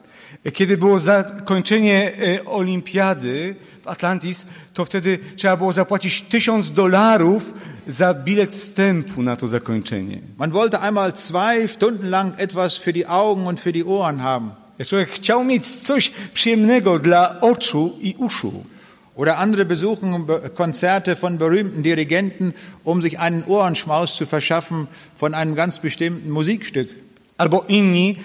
[0.53, 7.55] Kiedy było zakończenie e, olimpiady w Atlantis, to wtedy trzeba było zapłacić tysiąc dolarów
[7.87, 10.19] za bilet wstępu na to zakończenie.
[10.39, 14.51] Man wollte einmal zwei Stunden lang etwas für die Augen und für die Ohren haben.
[14.87, 18.65] Człowiek chciał mieć coś przyjemnego dla oczu i uszu.
[19.15, 25.35] Oder andere besuchen Be- Konzerte von berühmten Dirigenten, um sich einen Ohrenschmaus zu verschaffen von
[25.35, 26.89] einem ganz bestimmten Musikstück.
[27.37, 28.17] Albo inni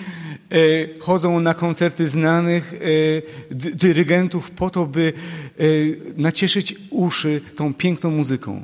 [0.49, 3.21] e, chodzą na koncerty znanych e,
[3.51, 5.13] dy- dyrygentów po to, by
[5.59, 5.63] e,
[6.17, 8.61] nacieszyć uszy tą piękną muzyką.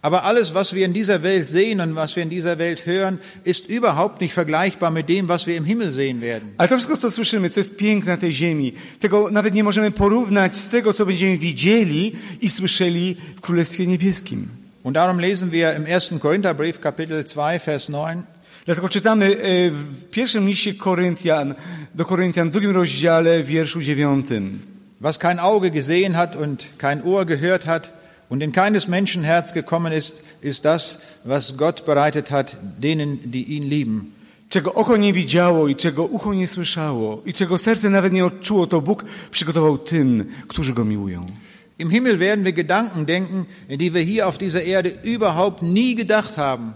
[0.00, 3.18] Aber alles, was wir in dieser Welt sehen und was wir in dieser Welt hören,
[3.44, 6.54] ist überhaupt nicht vergleichbar mit dem, was wir im Himmel sehen werden.
[6.56, 9.90] Ale to wszystko, co słyszymy, co jest piękne na tej ziemi, tego nawet nie możemy
[9.90, 14.48] porównać z tego, co będziemy widzieli i słyszeli w Królestwie Niebieskim.
[14.84, 16.18] Und darum lesen wir im 1.
[16.18, 18.26] Korintherbrief Kapitel 2, Vers 9.
[18.66, 21.54] Dlatego czytamy e, w pierwszym liście Koryntian,
[21.94, 24.58] do Koryntian, w drugim rozdziale, wierszu dziewiątym.
[25.00, 27.97] Was kein Auge gesehen hat und kein Ohr gehört hat
[28.28, 33.42] und in keines Menschen Herz gekommen ist, ist das, was Gott bereitet hat, denen, die
[33.56, 34.12] ihn lieben.
[34.48, 38.66] Czego oko nie widziało i czego ucho nie słyszało i czego serce nawet nie odczuło,
[38.66, 41.26] to Bóg przygotował tym, którzy Go miłują.
[41.78, 46.36] Im Himmel werden wir Gedanken denken, die wir hier auf dieser Erde überhaupt nie gedacht
[46.36, 46.72] haben.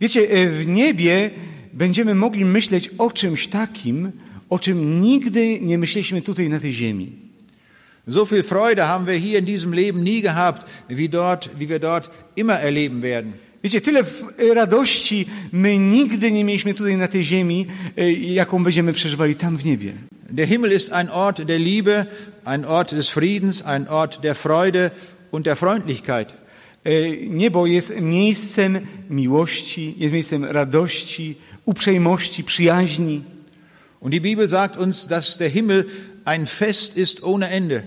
[0.00, 1.30] Wiecie, e, w niebie
[1.72, 4.12] będziemy mogli myśleć o czymś takim,
[4.48, 7.23] o czym nigdy nie myśleliśmy tutaj na tej ziemi.
[8.06, 11.78] So viel Freude haben wir hier in diesem Leben nie gehabt, wie dort, wie wir
[11.78, 13.32] dort immer erleben werden.
[13.62, 14.04] Wiecie, tyle
[14.54, 19.64] radości my nigdy nie mieliśmy tutaj na tej ziemi, e, jaką będziemy przeżywali tam w
[19.64, 19.92] niebie.
[20.30, 22.06] Der Himmel ist ein Ort der Liebe,
[22.44, 24.90] ein Ort des Friedens, ein Ort der Freude
[25.30, 26.28] und der Freundlichkeit.
[26.84, 33.22] E, Niebo jest miejscem miłości, jest miejscem radości, uprzejmości, przyjaźni.
[34.00, 35.84] Und die Bibel sagt uns, dass der Himmel
[36.24, 37.82] ein Fest ist ohne Ende.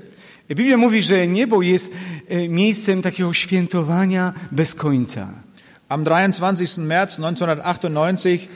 [0.50, 1.92] Biblia mówi, że niebo jest
[2.30, 5.34] e, miejscem takiego świętowania bez końca.
[5.90, 6.78] Am 23.
[6.78, 8.48] März 1998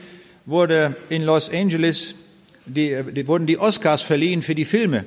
[0.48, 2.14] wurde in Los Angeles
[2.68, 5.04] die, die, wurden die Oscars verliehen für die Filme.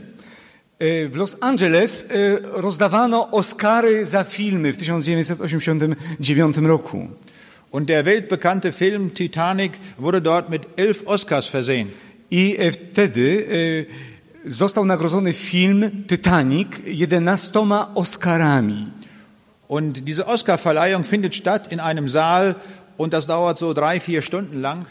[0.78, 7.08] E, W Los Angeles e, rozdawano Oscary za filmy w 1989 roku.
[7.70, 11.88] Und der weltbekannte Film Titanic wurde dort mit elf Oscars versehen.
[12.30, 13.86] I wtedy
[14.46, 17.50] został nagrodzony film Titanic 11
[17.94, 18.86] Oscarami.
[19.68, 22.54] Und diese Oscarverleihung findet statt in einem Saal
[22.96, 24.86] und das dauert so drei, vier Stunden lang.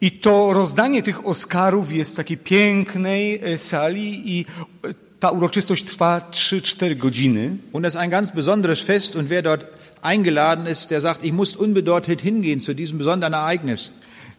[0.00, 4.46] I to rozdanie tych Oscarów jest w takiej pięknej e, sali i
[4.84, 7.56] e, ta uroczystość trwa 3-4 godziny.
[7.72, 9.66] Und das ist ein ganz besonderes Fest und wer dort
[10.02, 13.92] eingeladen ist, der sagt, ich muss unbedeutet hingehen zu diesem besonderen Ereignis.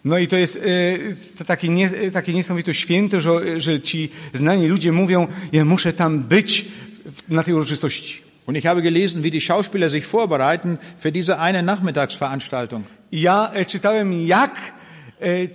[0.05, 0.59] No i to jest
[1.37, 6.19] to takie, nie, takie niesamowite święto, że, że ci znani ludzie mówią, ja muszę tam
[6.19, 6.65] być
[7.29, 8.25] na tej uroczystości.
[8.47, 12.85] Und ich habe gelesen, wie die Schauspieler sich vorbereiten für diese eine Nachmittagsveranstaltung.
[13.11, 14.73] Ja e, czytałem, jak
[15.21, 15.47] e,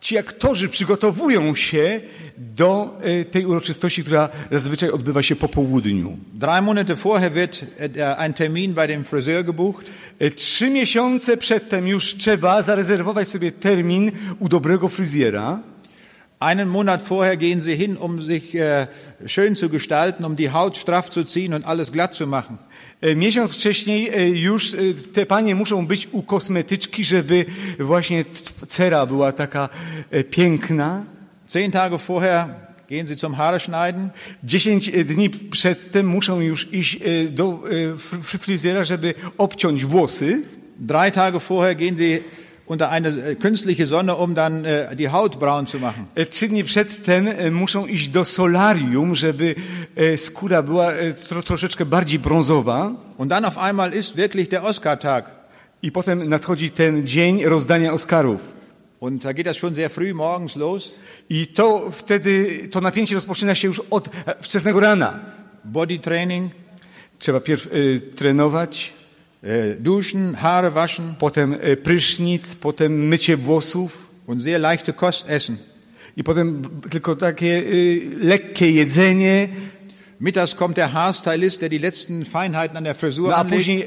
[0.00, 2.00] ci aktorzy przygotowują się
[2.38, 6.16] do e, tej uroczystości, która zazwyczaj odbywa się po południu.
[6.34, 9.86] Drei Monate vorher wird äh, ein Termin bei dem Friseur gebucht.
[10.22, 15.60] E, Trzy miesiące przedtem już trzeba zarezerwować sobie termin u dobrego fryzjera.
[16.40, 18.86] Einen Monat vorher gehen sie hin, um sich äh,
[19.26, 22.58] schön zu gestalten, um die Haut straff zu ziehen und alles glatt zu machen.
[23.00, 24.76] E, Miesiąc wcześniej e, już e,
[25.12, 27.44] te panie muszą być u kosmetyczki, żeby
[27.78, 28.24] właśnie
[28.68, 29.68] cera była taka
[30.10, 31.02] e, piękna.
[31.48, 32.61] Zehn Tage vorher
[32.92, 34.10] gehen sie zum Haare schneiden.
[34.44, 40.42] Dziesięć e, dni przedtem muszą już iść e, do e, fr- fryzjera, żeby obciąć włosy.
[40.78, 42.18] Drei Tage vorher gehen sie
[42.66, 46.06] unter eine künstliche Sonne, um dann die Haut braun zu machen.
[46.30, 49.54] Trzy dni przedtem muszą iść do solarium, żeby
[50.16, 50.92] skóra była
[51.28, 52.92] tro, troszeczkę bardziej brązowa.
[53.18, 55.30] Und dann auf einmal ist wirklich der Oscar-Tag.
[55.82, 58.51] I potem nadchodzi ten dzień rozdania Oscarów.
[59.02, 60.92] Und da geht das schon sehr früh morgens los.
[61.28, 65.20] I to wtedy, to napięcie rozpoczyna się już od e, wczesnego rana.
[65.64, 66.52] Body Training,
[67.18, 68.92] Trzeba pierw e, trenować,
[69.42, 69.48] äh,
[69.80, 75.56] duschen, Haare waschen potem prysznic, potem mycie włosów und sehr leichte Kost essen.
[76.16, 77.62] i potem tylko takie
[78.20, 79.48] lekkie jedzenie.
[80.22, 83.56] Mittags kommt der Haarstylist, der die letzten Feinheiten an der Frisur No a anlegt.
[83.56, 83.86] później e,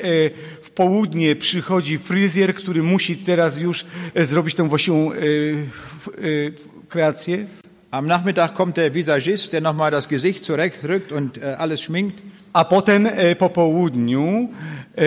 [0.61, 6.87] w południe przychodzi fryzjer, który musi teraz już e, zrobić tą właściwą e, f- e,
[6.89, 7.45] kreację.
[7.91, 12.21] Am Nachmittag kommt der Visagist, der nochmal das Gesicht zurechtrückt und äh, alles schminkt.
[12.53, 14.49] A potem e, po południu
[14.97, 15.05] e,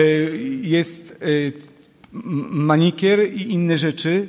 [0.61, 1.25] jest e,
[2.51, 4.27] manikier i inne rzeczy,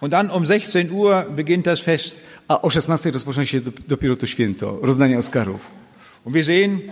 [0.00, 2.20] Und dann um 16 Uhr beginnt das Fest.
[2.48, 5.60] a o 16 rozpoczyna się dop- dopiero to święto, rozdania Oscarów.
[6.24, 6.82] Und wir sehen,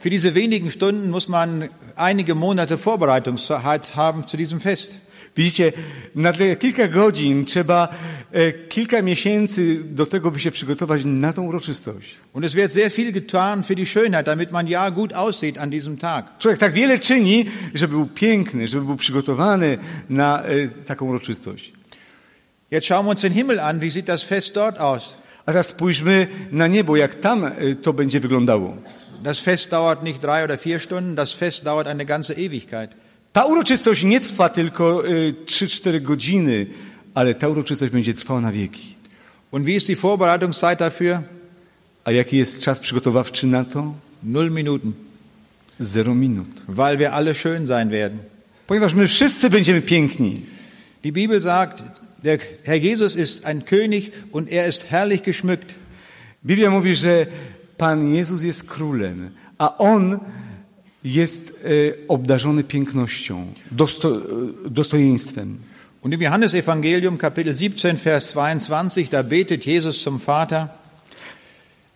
[0.00, 4.96] für diese wenigen Stunden muss man einige Monate Vorbereitungszeit haben zu diesem Fest.
[5.34, 5.72] Widzicie,
[6.14, 7.88] na te kilka godzin trzeba
[8.32, 12.16] e, kilka miesięcy do tego, by się przygotować na tą uroczystość.
[12.32, 15.70] Und es wird sehr viel getan für die Schönheit, damit man ja gut aussieht an
[15.70, 16.38] diesem Tag.
[16.38, 21.72] Człowiek tak wiele czyni, żeby był piękny, żeby był przygotowany na e, taką uroczystość.
[22.70, 23.80] Jetzt schauen wir uns den Himmel an.
[23.80, 25.19] Wie sieht das Fest dort aus?
[25.46, 28.76] A teraz spójrzmy na niebo, jak tam e, to będzie wyglądało.
[29.22, 32.90] Das Fest dauert nicht drei oder vier Stunden, das Fest dauert eine ganze Ewigkeit.
[33.32, 35.10] Ta uroczystość nie trwa tylko e,
[35.46, 36.66] 3-4 godziny,
[37.14, 38.94] ale ta uroczystość będzie trwała na wieki.
[39.50, 41.18] Und wie ist die Vorbereitungszeit dafür?
[42.04, 43.94] A jaki jest czas przygotowawczy na to?
[44.22, 44.92] Null Minuten,
[45.80, 46.48] Zero minut.
[46.68, 48.18] weil wir alle schön sein werden.
[48.66, 50.40] Ponieważ my wszyscy będziemy piękni.
[51.04, 51.82] Die Bibel sagt,
[52.22, 55.74] der Herr Jesus ist ein König und er ist herrlich geschmückt.
[56.42, 57.26] Biblia mówi, że
[57.76, 60.20] Pan Jezus jest królem, a On
[61.04, 65.58] jest e, obdarzony pięknością, dosto, e, dostojeństwem.
[66.02, 70.70] Und im Johannesevangelium Kapitel 17, Vers 22, da betet Jesus zum Vater,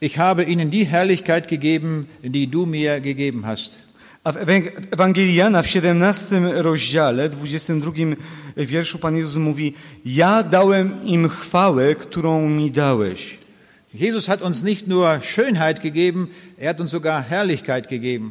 [0.01, 3.84] ich habe ihnen die Herrlichkeit gegeben, die du mir gegeben hast.
[4.25, 7.93] A w Ewang- Ewangelii Jana w 17 rozdziale, 22
[8.57, 13.39] wierszu Pan Jezus mówi, ja dałem im chwałę, którą mi dałeś.
[13.95, 16.27] Jesus hat uns nicht nur Schönheit gegeben,
[16.59, 18.31] er hat uns sogar Herrlichkeit gegeben.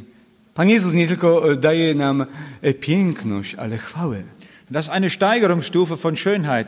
[0.53, 2.25] Pan Jezus nie tylko e, daje nam
[2.61, 4.23] e, piękność, ale chwałę.
[4.71, 6.67] Das ist eine Steigerungsstufe von Schönheit.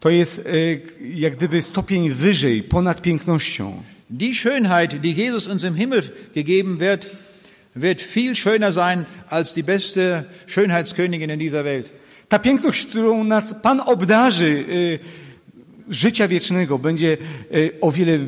[0.00, 0.50] To jest e,
[1.14, 3.82] jak gdyby stopień wyżej, ponad pięknością.
[4.10, 6.02] Die Schönheit, die Jesus uns im Himmel
[6.34, 7.06] gegeben wird,
[7.76, 11.92] wird viel schöner sein als die beste Schönheitskönigin in dieser Welt.
[12.28, 17.16] Ta piękność, którą nas Pan obdarzy e, życia wiecznego, będzie
[17.50, 18.18] e, o wiele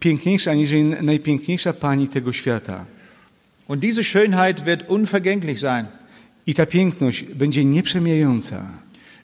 [0.00, 2.86] piękniejsza aniżeli najpiękniejsza Pani tego świata.
[3.68, 5.86] Und diese Schönheit wird unvergänglich sein.
[6.46, 8.66] I ta piękność będzie nieprzemijająca.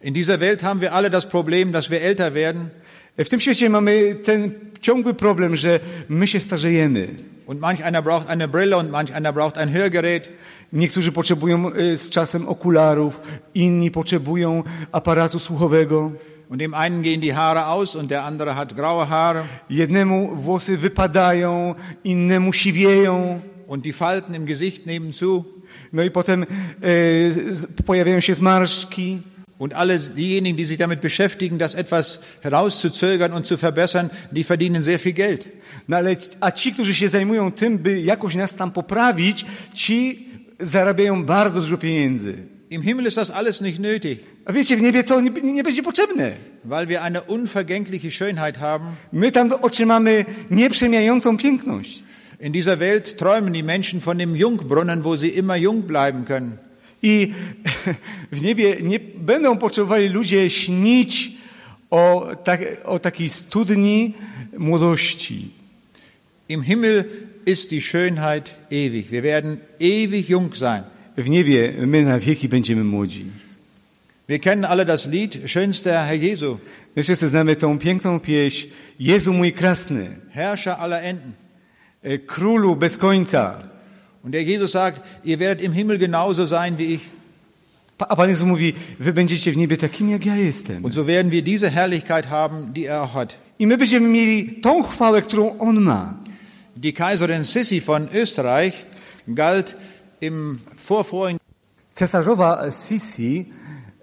[0.02, 2.68] In dieser Welt haben wir alle das Problem, dass wir älter werden
[3.24, 7.08] W tym świecie mamy ten ciągły problem, że my się starzejemy.
[7.46, 10.30] Und manch einer braucht eine Brille und manch einer braucht ein Hörgerät.
[10.72, 13.20] Niektórzy potrzebują e, z czasem okularów,
[13.54, 16.12] inni potrzebują aparatu słuchowego.
[16.48, 20.76] Und dem einen gehen die Haare aus und der andere hat graue Haare Jednemu włosy
[20.76, 23.40] wypadają, innemu siwieją.
[23.66, 25.44] und die Falten im Gesicht nehmen zu.
[25.92, 29.22] No i potem e, pojawiają się zmarszczki.
[29.58, 34.82] Und alle diejenigen, die sich damit beschäftigen, das etwas herauszuzögern und zu verbessern, die verdienen
[34.82, 35.48] sehr viel Geld.
[35.88, 39.44] No ale, a ci, którzy się zajmują tym, by jakoś nas tam poprawić,
[39.74, 40.26] ci
[40.60, 42.34] zarabiają bardzo dużo pieniędzy.
[42.70, 45.82] Im Himmel ist das alles nicht nötig, A wiecie, w niebie to nie, nie będzie
[45.82, 46.32] potrzebne.
[46.64, 48.86] weil wir eine unvergängliche Schönheit haben.
[49.12, 52.02] My tam otrzymamy nieprzemiającą piękność.
[52.40, 56.56] In dieser Welt träumen die Menschen von dem Jungbrunnen, wo sie immer jung bleiben können.
[57.02, 57.32] I
[58.32, 61.32] w niebie nie będą potrzebowali ludzie śnić
[61.90, 64.14] o, tak, o takiej studni
[64.58, 65.48] młodości.
[66.48, 67.04] Im Himmel
[67.44, 69.10] ist die Schönheit ewig.
[69.10, 70.84] Wir werden ewig jung sein.
[71.16, 73.24] W niebie my na wieki będziemy młodzi.
[74.28, 76.58] Wir kennen alle das Lied Schönster Herr Jesu,
[76.96, 78.68] My wszyscy znamy tą piękną pieśń
[79.00, 81.32] Jezu mój krasny, Herrscher aller Enden.
[82.02, 83.62] e, królu bez końca.
[84.24, 87.00] Und der Jesus sagt, ihr werdet im Himmel genauso sein wie ich.
[87.98, 90.84] A Pan Jezus mówi, wy będziecie w niebie takim jak ja jestem.
[90.84, 93.36] Und so werden wir diese Herrlichkeit haben, die er auch hat.
[93.58, 96.14] I my będziemy mieli tą chwałę, którą On ma.
[96.76, 98.84] Die Kaiserin Sissi von Österreich
[99.34, 99.76] galt
[100.20, 101.38] im vorvorigen
[101.92, 103.46] Cesarzowa Sisi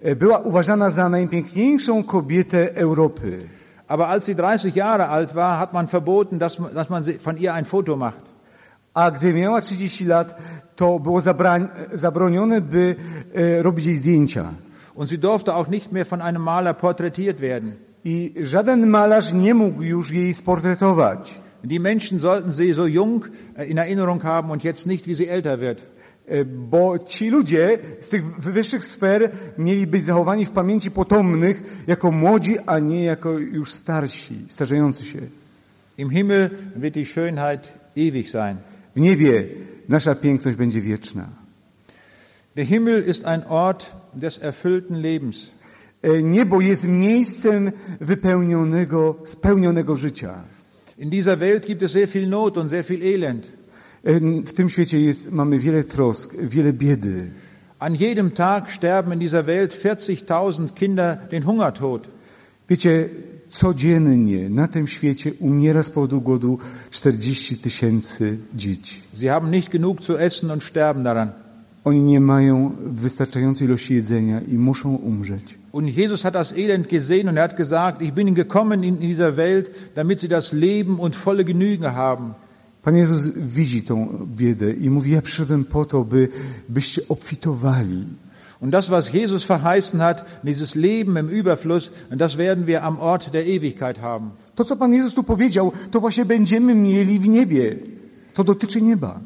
[0.02, 3.48] e, była uważana za najpiękniejszą kobietę Europy.
[3.88, 7.36] Aber als sie 30 Jahre alt war, hat man verboten, dass man, dass man von
[7.36, 8.22] ihr ein Foto macht.
[8.94, 10.34] A gdy miała 30 lat,
[10.76, 12.96] to było zabrań, zabronione, by
[13.34, 14.52] e, robić jej zdjęcia.
[14.94, 17.72] Und sie durfte auch nicht mehr von einem Maler porträtiert werden.
[18.04, 21.43] I żaden malarz nie mógł już jej sportretować.
[21.64, 23.24] Die Menschen sollten sie so jung
[23.56, 25.82] äh, in Erinnerung haben und jetzt nicht, wie sie älter wird.
[26.26, 32.10] E, Bo ci ludzie z tych wyższych sfer mieli być zachowani w pamięci potomnych jako
[32.10, 35.18] młodzi, a nie jako już starsi, starzejący się.
[35.98, 38.56] Im Himmel wird die Schönheit ewig sein.
[38.96, 39.44] W niebie
[39.88, 41.28] nasza piękność będzie wieczna.
[42.56, 45.50] Der Himmel ist ein Ort des erfüllten Lebens.
[46.02, 50.44] E, Niebo jest miejscem wypełnionego, spełnionego życia.
[50.96, 53.50] In dieser Welt gibt es sehr viel Not und sehr viel Elend.
[54.04, 57.30] W tym świecie jest, mamy wiele trosk, wiele biedy.
[57.78, 62.08] An jedem Tag sterben in dieser Welt 40.000 Kinder den Hungertod.
[62.68, 63.08] Wiecie,
[63.48, 66.58] codziennie na tym świecie umiera z powodu głodu
[66.90, 69.00] 40 tysięcy dzieci.
[69.14, 71.43] Sie haben nicht genug zu essen und sterben daran.
[71.84, 75.58] Oni nie mają wystarczającej ilości jedzenia i muszą umrzeć.
[75.72, 79.36] Und Jesus hat das Elend gesehen und er hat gesagt, ich bin gekommen in dieser
[79.36, 82.34] Welt, damit sie das Leben und volle Genüge haben.
[82.82, 86.28] Pan Jezus widzi tą biedę i mówi, ja przyszedłem po to, by,
[86.68, 88.04] byście obfitowali.
[88.60, 93.32] Und das, was Jesus verheißen hat, dieses Leben im Überfluss, das werden wir am Ort
[93.32, 94.30] der Ewigkeit haben.
[94.54, 97.76] To, co Pan Jezus tu powiedział, to właśnie będziemy mieli w niebie.
[98.34, 99.20] To dotyczy nieba.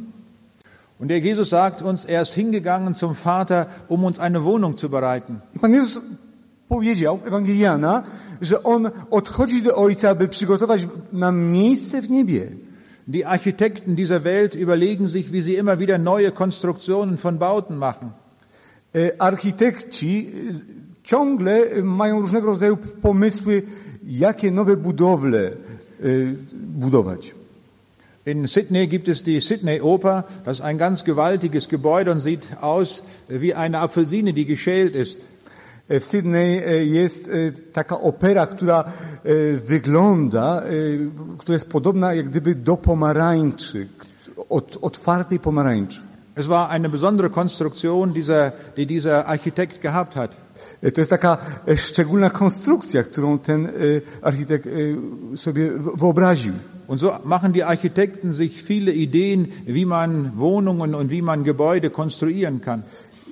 [0.99, 4.89] Und der Jesus sagt uns, er ist hingegangen zum Vater, um uns eine Wohnung zu
[4.89, 5.41] bereiten.
[5.55, 6.01] I Pan Jezus
[6.69, 8.03] powiedział, Ewangeliana,
[8.41, 12.49] że On odchodzi do Ojca, by przygotować nam miejsce w niebie.
[13.07, 18.13] Die Architekten dieser Welt überlegen sich, wie sie immer wieder neue Konstruktionen von Bauten machen.
[18.95, 20.33] E, Architekci
[21.03, 23.63] ciągle mają różnego rodzaju pomysły,
[24.07, 25.53] jakie nowe budowle e,
[26.53, 27.38] budować.
[28.29, 30.25] In Sydney gibt es die Sydney Oper.
[30.45, 35.25] Das ist ein ganz gewaltiges Gebäude und sieht aus wie eine Apfelsine, die geschält ist.
[35.89, 37.31] W Sydney e, jest
[37.73, 38.85] taka opera, która
[39.67, 40.63] wygląda,
[41.39, 43.89] która jest podobna jak gdyby do pomarańczy,
[44.49, 46.01] od, otwartej pomarańczy.
[46.35, 48.13] Es war eine besondere Konstruktion,
[48.77, 50.37] die dieser Architekt gehabt hat.
[50.83, 51.39] E, To jest taka
[51.69, 53.71] e, szczególna konstrukcja, którą ten e,
[54.23, 54.69] architekt
[55.37, 56.53] sobie wyobraził.
[56.89, 61.91] Und so machen die Architekten sich viele Ideen, wie man Wohnungen und wie man Gebäude
[61.91, 62.83] konstruieren kann.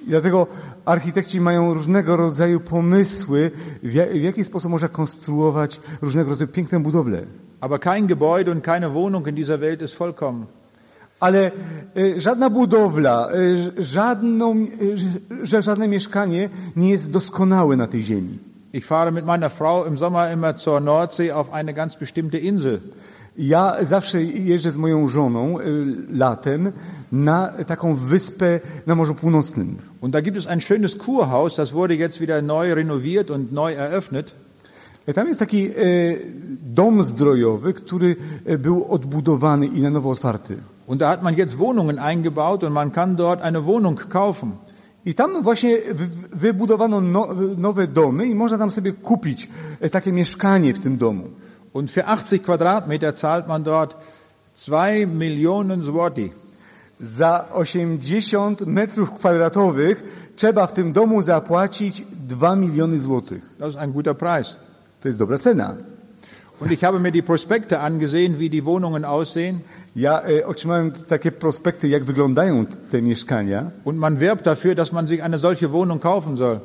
[0.06, 0.46] Dlatego
[0.84, 3.50] architekci mają różnego rodzaju pomysły,
[3.82, 7.22] w jaki sposób można konstruować różnego rodzaju piękne budowle.
[7.60, 10.46] Aber kein Gebäude und keine Wohnung in dieser Welt ist vollkommen.
[11.20, 11.50] Ale
[11.96, 14.66] e, żadna budowla, ż- żadną,
[15.42, 18.38] że żadne mieszkanie nie jest doskonałe na tej ziemi.
[18.72, 22.80] Ich fahre mit meiner Frau im Sommer immer zur Nordsee auf eine ganz bestimmte Insel.
[23.38, 25.58] Ja zawsze jeżdżę z moją żoną
[26.12, 26.72] latem
[27.12, 29.76] na taką wyspę na Morzu Północnym.
[30.00, 33.72] Und da gibt es ein schönes Kurhaus, das wurde jetzt wieder neu renoviert und neu
[33.74, 34.34] eröffnet.
[35.14, 35.70] Tam jest taki
[36.74, 38.16] dom zdrojowy, który
[38.58, 40.56] był odbudowany i na nowo otwarty.
[40.86, 44.52] Und da hat man jetzt Wohnungen eingebaut und man kann dort eine Wohnung kaufen.
[45.04, 47.28] I tam właśnie wy- wybudowano no,
[47.58, 49.48] nowe domy i można tam sobie kupić
[49.80, 51.24] e, takie mieszkanie w tym domu.
[51.72, 53.96] Und für 80 Quadratmeter zahlt man dort
[54.66, 56.30] 2 Millionen Zloty.
[57.00, 60.02] Za 80 metrów kwadratowych
[60.36, 63.42] trzeba w tym domu zapłacić 2 miliony złotych.
[63.58, 64.56] Das ist ein guter Preis.
[65.00, 65.74] To jest dobra cena.
[66.60, 69.60] Und ich habe mir die Prospekte angesehen, wie die Wohnungen aussehen.
[69.96, 73.70] Ja e, otrzymałem takie prospekty, jak wyglądają te mieszkania.
[73.84, 76.60] Und man wirbt dafür, dass man sich eine solche Wohnung kaufen soll.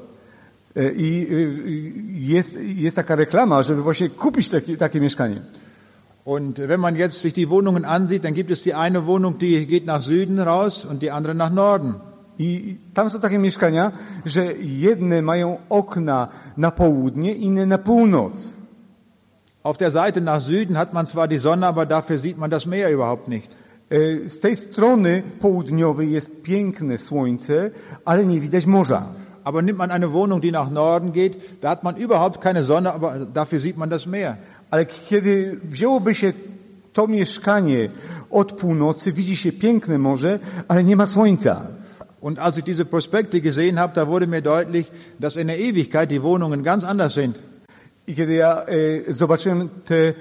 [0.75, 5.41] E, I e, jest, jest taka reklama, żeby właśnie kupić takie, takie mieszkanie.
[6.25, 9.65] Und wenn man jetzt sich die Wohnungen ansieht, dann gibt es die eine Wohnung, die
[9.67, 11.95] geht nach Süden raus und die andere nach Norden.
[12.39, 13.91] I tam są takie mieszkania,
[14.25, 16.27] że jedne mają okna
[16.57, 18.60] na południe, inne na północ.
[19.63, 22.65] Auf der Seite nach Süden hat man zwar die Sonne, aber dafür sieht man das
[22.65, 23.49] Meer überhaupt nicht.
[23.91, 27.71] E, Z tej strony południowej jest piękne słońce,
[28.05, 29.05] ale nie widać morza.
[29.43, 32.93] Aber nimmt man eine Wohnung, die nach Norden geht, da hat man überhaupt keine Sonne,
[32.93, 34.37] aber dafür sieht man das Meer.
[34.71, 36.33] Ale kiedy wzięłoby się
[36.93, 37.89] to mieszkanie
[38.31, 41.67] od północy, widzi się piękne morze, ale nie ma słońca.
[42.21, 46.09] Und als ich diese Prospekte gesehen habe, da wurde mir deutlich, dass in der Ewigkeit
[46.11, 47.50] die Wohnungen ganz anders sind.
[48.11, 50.13] I kiedy ja e, zobaczyłem te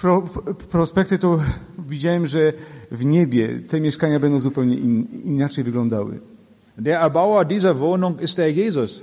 [0.00, 0.28] pro,
[0.70, 1.40] prospekty, to
[1.88, 2.52] widziałem, że
[2.90, 6.18] w niebie te mieszkania będą zupełnie in, inaczej wyglądały.
[6.78, 9.02] Der Erbauer dieser Wohnung ist der Jesus.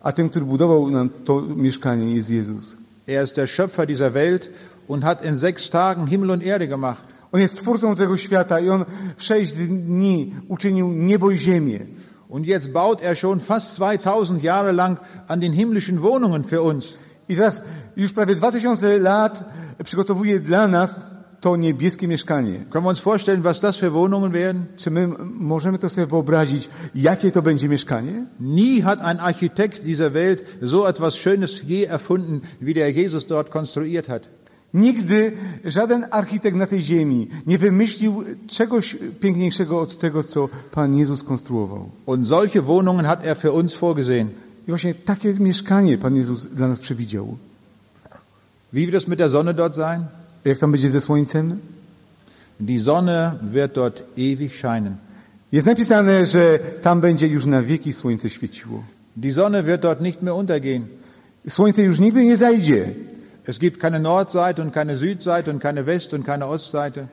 [0.00, 2.76] A tym, który budował nam to mieszkanie, jest Jezus.
[3.06, 4.50] Er ist der Schöpfer dieser Welt
[4.88, 7.02] und hat in sechs Tagen Himmel und Erde gemacht.
[7.32, 8.84] On jest twórcą tego świata i on
[9.16, 11.78] w sześć dni uczynił niebo i ziemię.
[12.28, 16.98] Und jetzt baut er schon fast 2000 Jahre lang an den himmlischen Wohnungen für uns.
[17.28, 17.62] I teraz
[17.96, 19.44] już prawie dwa tysiące lat
[19.84, 21.06] przygotowuje dla nas
[21.40, 22.64] to niebieskie mieszkanie.
[22.70, 24.66] Können wir uns vorstellen, was das für Wohnungen werden?
[24.76, 28.26] Czy my możemy to sobie wyobrazić, jakie to będzie mieszkanie?
[28.40, 33.48] Nie hat ein Architekt dieser Welt so etwas Schönes je erfunden, wie der Jesus dort
[33.48, 34.22] konstruiert hat.
[34.74, 35.32] Nigdy
[35.64, 41.90] żaden architekt na tej ziemi nie wymyślił czegoś piękniejszego od tego, co Pan Jezus konstruował.
[42.06, 44.28] Und solche Wohnungen hat er für uns vorgesehen.
[44.68, 47.36] I właśnie takie mieszkanie Pan Jezus dla nas przewidział.
[48.72, 50.04] Wie wird es mit der Sonne dort sein?
[50.44, 51.58] Jak tam będzie ze słońcem?
[52.60, 54.96] Die Sonne wird dort ewig scheinen.
[55.52, 58.82] Jest napisane, że tam będzie już na wieki słońce świeciło.
[59.16, 60.86] Die Sonne wird dort nicht mehr untergehen.
[61.48, 62.90] Słońce już nigdy nie zajdzie.
[63.46, 67.06] Es gibt keine Nordseite und keine Südseite und keine West- und keine Ostseite.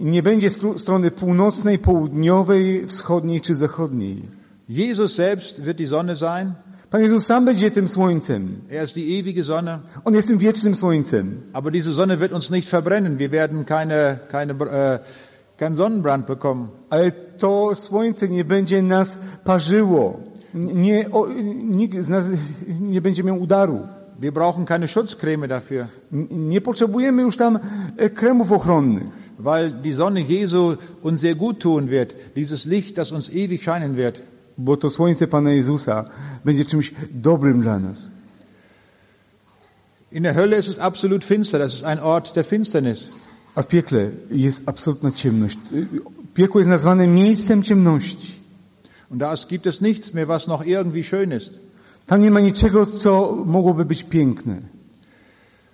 [0.00, 4.22] Nie będzie strony północnej, południowej, wschodniej czy zachodniej.
[4.68, 6.54] Jesus selbst wird die Sonne sein.
[6.90, 8.60] Pan Jezus sam będzie tym słońcem.
[8.70, 9.78] Er ist die ewige Sonne.
[10.04, 11.40] On jest tym wiecznym słońcem.
[11.52, 13.18] Aber diese Sonne wird uns nicht verbrennen.
[13.18, 14.98] Wir werden keine, keine, äh,
[15.56, 16.68] keinen Sonnenbrand bekommen.
[16.90, 20.20] Ale to słońce nie będzie nas parzyło.
[20.54, 21.28] Nie, o,
[21.62, 22.24] nikt z nas
[22.80, 23.80] nie będzie miał udaru.
[24.20, 25.86] Wir brauchen keine Schutzcreme dafür,
[26.30, 27.58] Nie potrzebujemy już tam
[27.96, 29.06] e, kremów ochronnych,
[29.38, 32.14] weil die Sonne Jesu uns sehr gut tun wird.
[32.36, 34.20] Dieses Licht, das uns ewig scheinen wird.
[34.58, 36.04] Bo to słońce Pana Jezusa
[36.44, 38.10] będzie czymś dobrym dla nas.
[40.12, 41.60] In der Hölle ist es absolut finster.
[41.60, 43.08] Das ist ein Ort der Finsternis.
[43.54, 45.58] A w piekle jest absolutna ciemność.
[46.34, 48.38] Piekło jest nazwane miejscem ciemności.
[49.10, 51.50] Und da gibt es nichts mehr, was noch irgendwie schön ist.
[52.06, 54.60] Tam nie ma niczego, co mogłoby być piękne.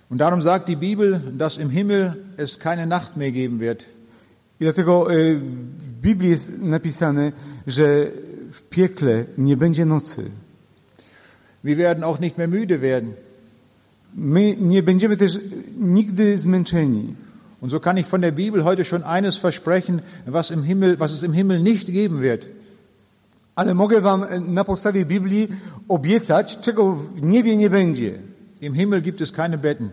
[0.09, 3.83] Und darum sagt die Bibel, dass im Himmel es keine Nacht mehr geben wird.
[4.59, 5.35] I dlatego y,
[5.77, 7.31] w Biblii jest napisane,
[7.67, 8.11] że
[8.75, 10.31] piekle nie będzie nocy.
[11.63, 13.13] Wir werden auch nicht mehr müde werden.
[14.15, 15.39] My nie będziemy też
[15.79, 17.15] nigdy zmęczeni.
[17.61, 21.11] Und so kann ich von der Bibel heute schon eines versprechen, was im Himmel, was
[21.11, 22.45] es im Himmel nicht geben wird.
[23.55, 25.47] Ale mogę wam e, na podstawie Biblii
[25.87, 28.19] obiecać, czego w niebie nie będzie.
[28.61, 29.89] Im Himmel gibt es keine Betten.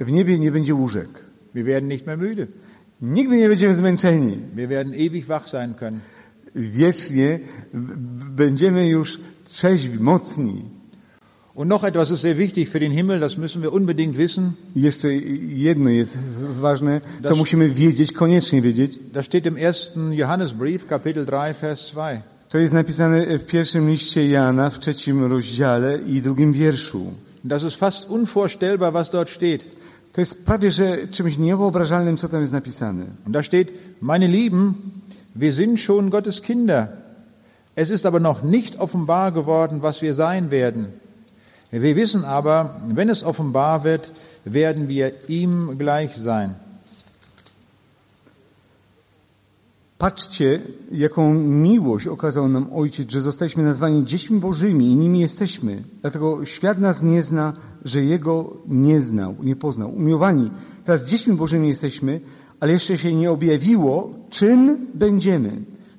[0.00, 1.08] W niebie nie będzie łóżek.
[1.54, 2.46] Wir werden nicht mehr müde.
[3.02, 4.38] Nigdy nie będziemy zmęczeni.
[4.54, 6.00] Wir werden ewig wach sein können.
[6.54, 7.38] Wiecznie
[8.36, 10.62] będziemy już trzeźwi, mocni.
[11.54, 14.52] Und noch etwas ist sehr wichtig für den Himmel, das müssen wir unbedingt wissen.
[14.76, 15.14] Jeszcze
[15.48, 16.18] jedno jest
[16.60, 18.98] ważne, co Das- musimy wiedzieć, koniecznie wiedzieć.
[19.12, 22.22] Das steht im ersten Johannesbrief, Kapitel 3, Vers 2.
[22.48, 27.12] To jest napisane w pierwszym liście Jana, w trzecim rozdziale i drugim wierszu.
[27.44, 29.64] Das ist fast unvorstellbar, was dort steht.
[30.12, 33.06] To jest prawie, że czymś niewyobrażalnym, co tam jest napisane.
[33.26, 33.68] Da steht,
[34.00, 34.72] meine Lieben,
[35.34, 36.92] wir sind schon Gottes Kinder.
[37.74, 40.88] Es ist aber noch nicht offenbar geworden, was wir sein werden.
[41.70, 44.10] Wir wissen aber, wenn es offenbar wird,
[44.44, 46.54] werden wir ihm gleich sein.
[49.98, 50.60] Patrzcie,
[50.92, 55.82] jaką miłość okazał nam Ojciec, że zostaliśmy nazwani dziećmi Bożymi i nimi jesteśmy.
[56.00, 57.52] Dlatego świat nas nie zna,
[57.84, 59.90] że Jego nie znał, nie poznał.
[59.90, 60.50] Umiłowani,
[60.84, 62.20] teraz dziećmi Bożymi jesteśmy,
[62.60, 65.50] ale jeszcze się nie objawiło, czym będziemy.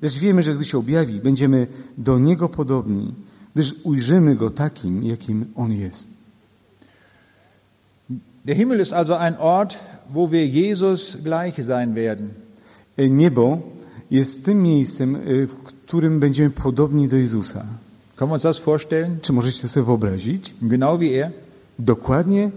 [0.01, 3.14] Lecz wiemy, że gdy się objawi, będziemy do Niego podobni,
[3.55, 6.09] gdyż ujrzymy Go takim, jakim On jest.
[8.45, 9.76] Der Himmel ist also ein Ort,
[10.14, 12.30] wo wir Jesus gleich sein werden.
[12.97, 13.62] E, Niebo
[14.12, 17.66] jest tym miejscem, e, w którym będziemy podobni do Jezusa.
[18.18, 19.20] Können wir uns das vorstellen?
[19.22, 20.53] Czy możecie sobie wyobrazić?
[20.62, 21.32] Genau wie er.
[21.80, 22.51] Dokładnie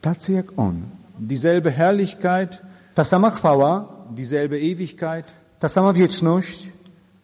[0.00, 0.74] tacy jak On.
[1.20, 2.58] Dieselbe Herrlichkeit,
[2.98, 5.26] Ta sama chwała, dieselbe Ewigkeit.
[5.58, 6.68] ta sama wieczność,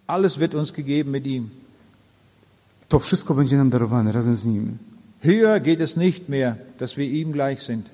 [0.07, 1.49] Alles wird uns gegeben mit ihm.
[2.89, 4.79] to wszystko będzie nam darowane razem z Nim.
[5.25, 7.87] Höher geht es nicht mehr, dass wir ihm gleich sind.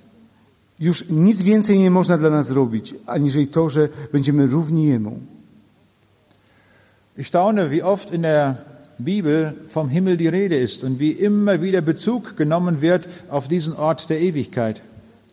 [0.81, 5.19] Już nic więcej nie można dla nas zrobić, aniżeli to, że będziemy równi Jemu.
[7.19, 8.55] Ich staune, wie oft in der
[9.01, 13.73] Bibel vom Himmel die Rede ist und wie immer wieder Bezug genommen wird auf diesen
[13.73, 14.81] Ort der Ewigkeit.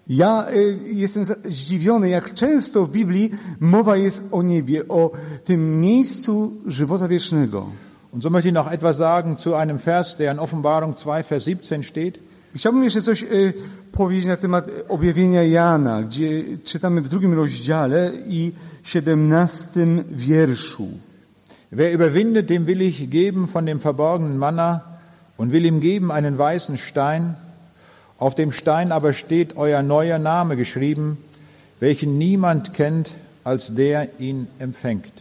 [0.10, 5.12] Ja y, jestem zdziwiony, jak często w Biblii mowa jest o niebie, o
[5.44, 7.70] tym miejscu żywota wiecznego.
[8.12, 11.46] Und so möchte ich noch etwas sagen zu einem Vers, der in Offenbarung 2, Vers
[11.46, 12.20] 17 steht.
[12.56, 13.54] Chciałbym jeszcze coś y,
[13.92, 18.52] powiedzieć na temat objawienia Jana, gdzie czytamy w drugim rozdziale i
[18.84, 20.88] siedemnastym wierszu.
[21.72, 24.82] Wer überwindet, dem will ich geben von dem verborgenen Manna
[25.38, 27.36] und will ihm geben einen weißen Stein.
[28.18, 31.18] Auf dem Stein aber steht euer neuer Name geschrieben,
[31.80, 33.12] welchen niemand kennt,
[33.44, 35.14] als der ihn empfängt.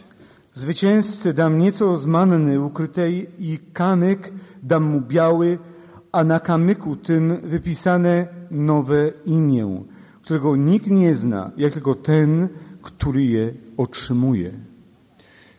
[0.53, 4.33] Zwycięzcy dam nieco z manny ukrytej i kamyk
[4.63, 5.59] dam mu biały,
[6.13, 9.85] a na kamyku tym wypisane nowe imię,
[10.23, 12.49] którego nikt nie zna, jak tylko ten,
[12.83, 14.51] który je otrzymuje.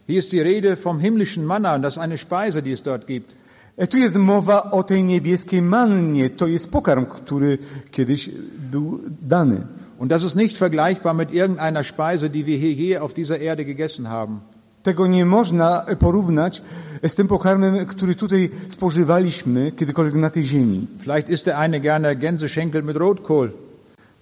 [0.08, 3.06] Hier ist die Rede vom himmlischen Manna und das ist eine Speise, die es dort
[3.08, 3.36] gibt.
[3.78, 6.30] E, Tu jest mowa o tej niebieskiej mannie.
[6.30, 7.58] To jest pokarm, który
[7.92, 8.30] kiedyś
[8.72, 9.62] był dany.
[10.00, 13.66] Und das ist nicht vergleichbar mit irgendeiner Speise, die wir hier, hier auf dieser Erde
[13.66, 14.40] gegessen haben.
[14.84, 16.62] Tego nie można porównać
[17.08, 20.88] z tym pokarmem, który tutaj spożywaliśmy kiedykolwiek na tej ziemi.
[21.00, 23.50] Vielleicht isst der eine gerne Gänseschenkel mit Rotkohl.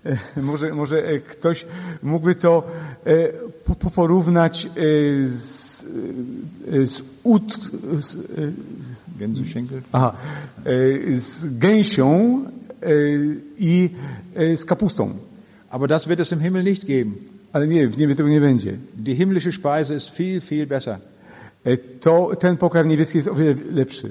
[0.05, 1.65] E, Może, może e, ktoś
[2.03, 2.63] mógłby to
[3.65, 4.69] po- po- porównać
[5.27, 5.85] z,
[6.85, 7.59] z, ut,
[8.01, 8.17] z,
[9.19, 9.81] Gänseschenkel?
[9.91, 10.15] aha,
[11.17, 12.41] z gęsią
[13.57, 13.89] i
[14.35, 15.13] e, z kapustą.
[15.69, 17.13] Aber das wird es im Himmel nicht geben.
[17.53, 18.77] Ale nie, w niebie tego nie będzie.
[18.95, 20.99] Die himmlische Speise ist viel, viel besser.
[21.99, 24.09] To ten pokarm niebieski jest o wiele lepszy.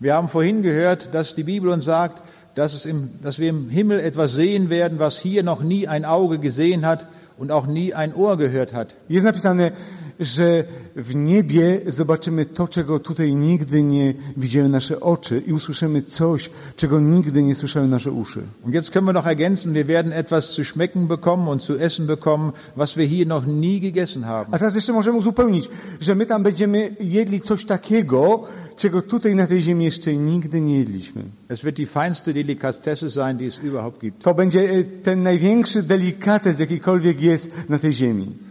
[0.00, 2.22] Wir haben vorhin gehört, dass die Bibel uns sagt,
[2.54, 6.04] dass, es im, dass wir im Himmel etwas sehen werden, was hier noch nie ein
[6.04, 7.06] Auge gesehen hat
[7.38, 8.94] und auch nie ein Ohr gehört hat.
[9.08, 9.72] Jest napisane,
[10.20, 10.64] że
[10.96, 17.00] w niebie zobaczymy to, czego tutaj nigdy nie widziały nasze oczy i usłyszymy coś, czego
[17.00, 18.42] nigdy nie słyszały nasze uszy.
[18.64, 22.06] Und jetzt können wir noch ergänzen, wir werden etwas zu schmecken bekommen und zu essen
[22.06, 24.54] bekommen, was wir hier noch nie gegessen haben.
[24.54, 25.68] A teraz jeszcze możemy uzupełnić,
[26.00, 28.44] że my tam będziemy jedli coś takiego,
[28.76, 31.22] czego tutaj na tej ziemi jeszcze nigdy nie jedliśmy.
[31.48, 34.22] Es wird die feinste Delikatesse sein, die es überhaupt gibt.
[34.22, 38.49] To będzie e, ten największy delikates, jakikolwiek jest na tej ziemi.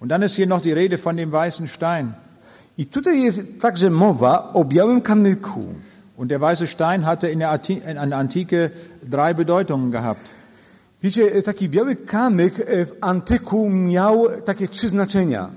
[0.00, 2.14] Und dann ist hier noch die Rede von dem weißen Stein.
[2.76, 5.74] I tutaj jest także mowa o białym kamyku.
[6.16, 7.50] Und der weiße Stein hatte in der,
[8.12, 8.70] Antike
[9.02, 10.20] drei Bedeutungen gehabt.
[11.02, 15.50] Wiecie, e, taki biały kamyk e, w antyku miał takie trzy znaczenia.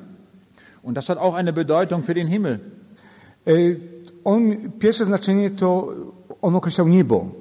[0.84, 2.60] Und das hat auch eine Bedeutung für den Himmel.
[3.48, 3.52] E,
[4.24, 5.94] On, pierwsze znaczenie to
[6.42, 7.39] on określał niebo.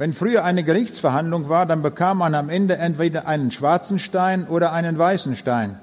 [0.00, 4.72] Wenn früher eine Gerichtsverhandlung war, dann bekam man am Ende entweder einen schwarzen Stein oder
[4.72, 5.76] einen weißen Stein.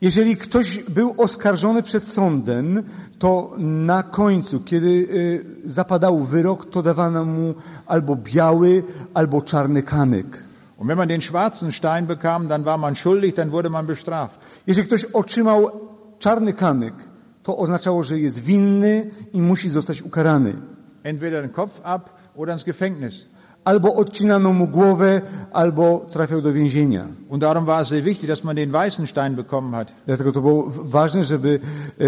[0.00, 2.82] Jeżeli ktoś był oskarżony przed sądem,
[3.18, 5.08] to na końcu, kiedy
[5.64, 7.54] zapadał wyrok, to dawano mu
[7.86, 8.82] albo biały,
[9.14, 10.44] albo czarny kamyk.
[10.78, 14.40] Und wenn man den schwarzen Stein bekam, dann war man schuldig, dann wurde man bestraft.
[14.66, 15.70] Jeżeli ktoś otrzymał
[16.18, 16.94] czarny kamyk,
[17.42, 20.54] to oznaczało, że jest winny i musi zostać ukarany.
[21.02, 23.29] Entweder den Kopf ab oder ins Gefängnis.
[23.64, 25.20] Albo odcinano mu głowę,
[25.52, 27.06] albo trafiał do więzienia.
[27.28, 29.92] Und darum war es sehr wichtig, dass man den weißen Stein bekommen hat.
[30.06, 31.60] Dlatego to było ważne, żeby
[32.00, 32.04] e,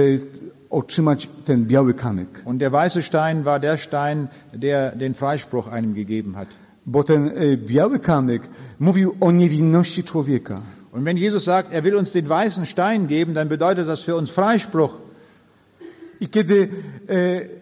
[0.71, 2.43] otrzymać ten biały kamyk.
[2.45, 6.49] Und der weiße Stein war der Stein, der den Freispruch einem gegeben hat.
[6.87, 8.43] Bo ten e, biały kamyk
[8.81, 10.61] mówił o niewinności człowieka.
[10.93, 14.17] Und wenn Jesus sagt, er will uns den weißen Stein geben, dann bedeutet das für
[14.17, 14.91] uns Freispruch.
[16.21, 16.69] I kiedy
[17.09, 17.62] e,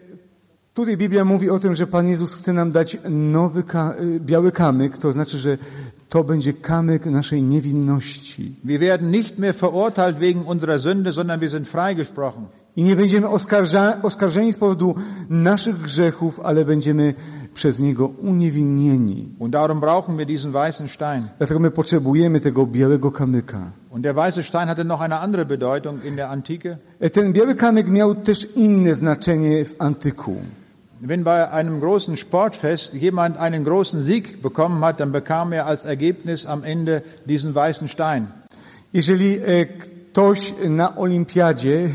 [0.73, 4.51] tutaj Biblia mówi o tym, że Pan Jezus chce nam dać nowy ka, e, biały
[4.51, 5.57] kamyk, to znaczy, że
[6.09, 8.55] to będzie kamyk naszej niewinności.
[8.63, 12.45] Wir werden nicht mehr verurteilt wegen unserer Sünde, sondern wir sind freigesprochen.
[12.75, 14.95] I nie będziemy oskarża, oskarżeni z powodu
[15.29, 17.13] naszych grzechów, ale będziemy
[17.53, 19.27] przez Niego uniewinnieni.
[19.39, 21.27] Und darum brauchen wir diesen weißen Stein.
[21.37, 23.71] Dlatego my potrzebujemy tego białego kamyka.
[23.89, 26.77] Und der weiße Stein hatte noch eine andere Bedeutung in der Antike.
[26.99, 30.35] E, Ten biały kamyk miał też inne znaczenie w antyku.
[31.03, 35.83] Wenn bei einem großen Sportfest jemand einen großen Sieg bekommen hat, dann bekam er als
[35.83, 38.27] Ergebnis am Ende diesen weißen Stein.
[38.93, 41.89] Jeżeli e, ktoś na olimpiadzie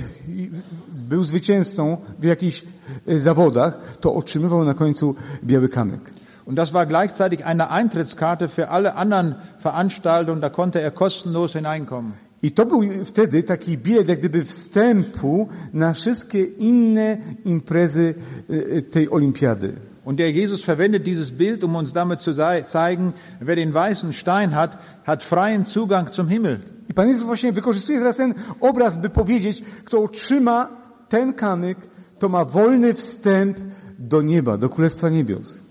[1.09, 2.65] był zwycięzcą w jakichś
[3.07, 6.11] e, zawodach, to otrzymywał na końcu biały kamyk.
[6.45, 12.26] Und das war gleichzeitig eine Eintrittskarte für alle anderen Veranstaltungen, da konnte er kostenlos hineinkommen.
[12.47, 18.15] I to był wtedy taki bilet jak gdyby wstępu na wszystkie inne imprezy
[18.51, 19.73] e, e, tej olimpiady.
[20.05, 22.33] Und der Jesus verwendet dieses Bild, um uns damit zu
[22.67, 26.59] zeigen, wer den weißen Stein hat, hat freien Zugang zum Himmel.
[26.89, 30.69] I Pan Jezus właśnie wykorzystuje teraz ten obraz, by powiedzieć, kto otrzyma
[31.09, 31.79] ten kamyk,
[32.19, 33.59] to ma wolny wstęp
[33.99, 35.66] do nieba, do Królestwa Niebios.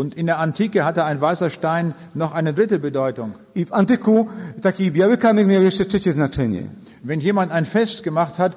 [0.00, 3.34] Und in der Antike hatte ein weißer Stein noch eine dritte Bedeutung.
[3.54, 4.26] I w antyku
[4.62, 6.62] taki biały kamyk miał jeszcze trzecie znaczenie.
[7.04, 8.56] Wenn jemand ein Fest gemacht hat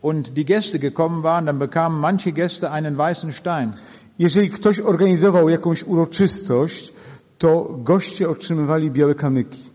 [0.00, 3.72] und die Gäste gekommen waren, dann bekamen manche Gäste einen weißen Stein.
[4.18, 6.92] Jeżeli ktoś organizował jakąś uroczystość,
[7.38, 9.70] to goście otrzymywali białe kamyki.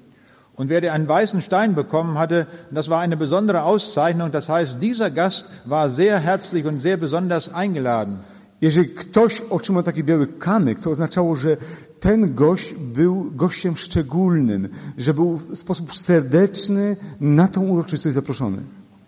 [0.56, 4.32] Und wer einen weißen Stein bekommen hatte, das war eine besondere Auszeichnung.
[4.32, 8.20] Das heißt, dieser Gast war sehr herzlich und sehr besonders eingeladen.
[8.66, 11.58] Jeżeli ktoś otrzymał taki biały kamyk, to oznaczało, że
[12.00, 18.58] ten gość był gościem szczególnym, że był w sposób serdeczny na tą uroczystość zaproszony.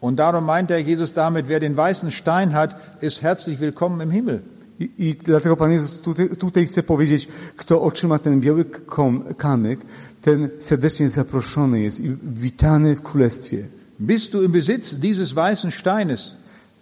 [0.01, 4.11] Und darum meint der Jesus damit, wer den weißen Stein hat, ist herzlich willkommen im
[4.11, 4.39] Himmel.
[4.79, 9.79] I, I dlatego Pan Jezus tutaj, tutaj chce powiedzieć, kto otrzyma ten biały kom, kamyk,
[10.21, 13.57] ten serdecznie zaproszony jest i witany w Królestwie.
[13.99, 16.35] Bist du im Besitz dieses weißen Steines,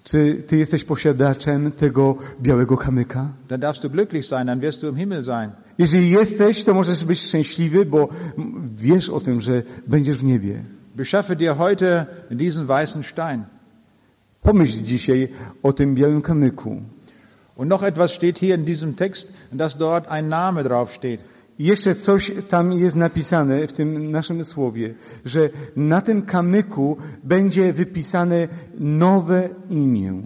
[0.05, 3.27] Czy ty jesteś posiadaczem tego białego kamyka?
[3.47, 5.51] dann darfst du glücklich sein, dann wirst du im Himmel sein.
[5.77, 8.09] Jeżeli jesteś, to możesz być szczęśliwy, bo
[8.65, 10.63] wiesz o tym, że będziesz w niebie.
[10.95, 13.43] Beschaffe dir heute diesen weißen Stein.
[14.41, 15.27] Pomyśl dzisiaj
[15.63, 16.81] o tym białym kamyku.
[17.55, 21.19] Und noch etwas steht hier in diesem Text, dass dort ein Name draufsteht.
[21.19, 24.93] I jeszcze coś tam jest napisane w tym naszym słowie,
[25.25, 28.47] że na tym kamyku będzie wypisane
[28.79, 30.21] nowe imię.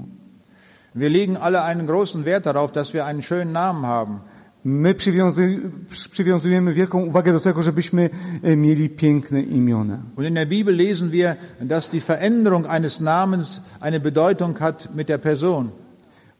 [0.96, 4.20] Wir legen alle einen großen Wert darauf, dass wir einen schönen Namen haben.
[4.66, 5.60] My przywiązuj,
[5.90, 8.10] przy- przywiązujemy wielką uwagę do tego, żebyśmy
[8.44, 10.00] e, mieli piękne imiona.
[10.16, 15.08] Und in der Bibel lesen wir, dass die Veränderung eines Namens eine Bedeutung hat mit
[15.08, 15.70] der Person.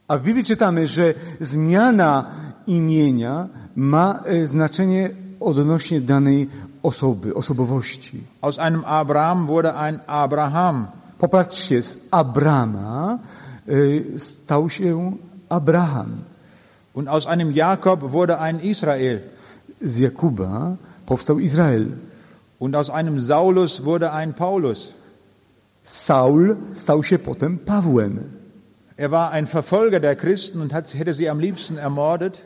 [0.10, 2.26] A w Biblii czytamy, że zmiana
[2.68, 6.50] imienia ma e, znaczenie odnośnie danej
[6.84, 8.24] osoby, osobowości.
[8.42, 10.88] Aus einem Abraham wurde ein Abraham.
[11.18, 13.20] Popatrzcie, z Abrama
[13.68, 15.14] e, stał się
[15.50, 16.12] Abraham.
[16.94, 19.20] Und aus einem Jakob wurde ein Israel.
[19.82, 21.86] Z Jakuba powstał Izrael.
[22.60, 24.94] Und aus einem Saulus wurde ein Paulus.
[25.84, 28.39] Saul stał się potem Pawłem.
[29.00, 32.42] Er war ein Verfolger der Christen und hat, hätte sie am liebsten ermordet.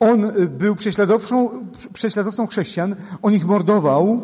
[0.00, 1.50] On był prześladowcą,
[1.92, 4.20] prześladowcą chrześcijan, on ich mordował,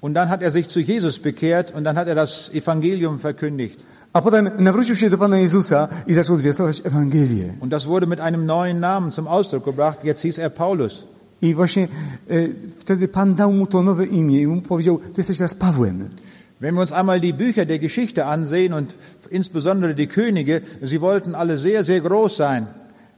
[0.00, 3.80] Und dann hat er sich zu Jesus bekehrt und dann hat er das Evangelium verkündigt.
[4.12, 7.52] a potem nawrócił się do Pana Jezusa i zaczął zwiastować Ewangelię.
[7.60, 10.04] Und das wurde mit einem neuen Namen zum Ausdruck gebracht.
[10.04, 11.04] Jetzt hieß er Paulus.
[11.42, 11.88] I właśnie
[12.30, 12.34] e,
[12.78, 16.08] wtedy Pan dał mu to nowe imię i mu powiedział, ty jesteś teraz Pawłem.
[16.58, 18.96] Wenn wir uns einmal die Bücher der Geschichte ansehen und
[19.30, 22.66] insbesondere die Könige, sie wollten alle sehr, sehr groß sein.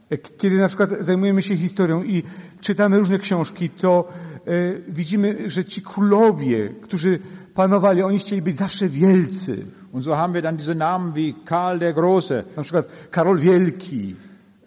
[0.09, 2.23] E, Kiedy na przykład zajmujemy się historią i
[2.61, 4.07] czytamy różne książki, to
[4.47, 4.51] e,
[4.87, 7.19] widzimy, że ci królowie, którzy
[7.53, 9.65] panowali, oni chcieli być zawsze wielcy.
[9.91, 14.15] Und so haben wir dann diese Namen wie Karl der Große, Na przykład Karol Wielki,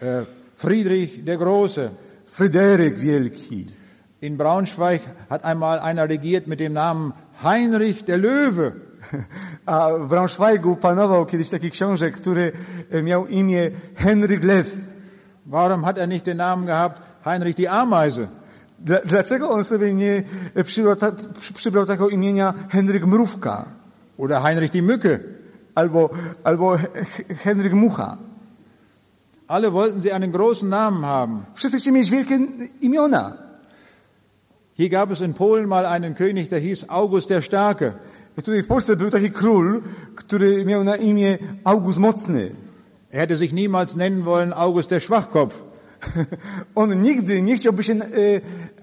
[0.00, 0.24] äh,
[0.56, 1.90] Friedrich der Große.
[2.26, 3.66] Fryderyk Wielki.
[4.22, 7.12] In Braunschweig hat einmal einer regiert mit dem Namen
[7.42, 8.72] Heinrich der Löwe.
[9.66, 12.52] A w Braunschweigu panował kiedyś taki książę, który
[12.90, 14.76] e, miał imię Henryk Lew.
[15.46, 18.28] Warum hat er nicht den Namen gehabt Heinrich die Ameise?
[18.84, 20.22] Dla- Dlaczego on sobie nie
[20.64, 23.64] przybrał, ta, przy- przybrał takiego imienia Henryk Mrówka
[24.18, 25.18] Oder Heinrich die Mücke?
[25.74, 26.10] albo,
[26.44, 26.76] albo
[27.44, 28.16] Henryk Mucha?
[29.48, 31.42] Alle wollten sie einen großen Namen haben.
[31.54, 32.38] Wszyscy chcieli mieć wielkie
[32.80, 33.32] imiona.
[34.74, 37.94] Hier gab es in Polen mal einen König, der hieß August der Starke.
[38.38, 39.82] I tutaj w Polsce był taki król,
[40.14, 42.50] który miał na imię August Mocny.
[43.10, 45.64] Er hätte sich niemals nennen wollen August der Schwachkopf.
[46.74, 47.98] On nigdy nie chciałby się e,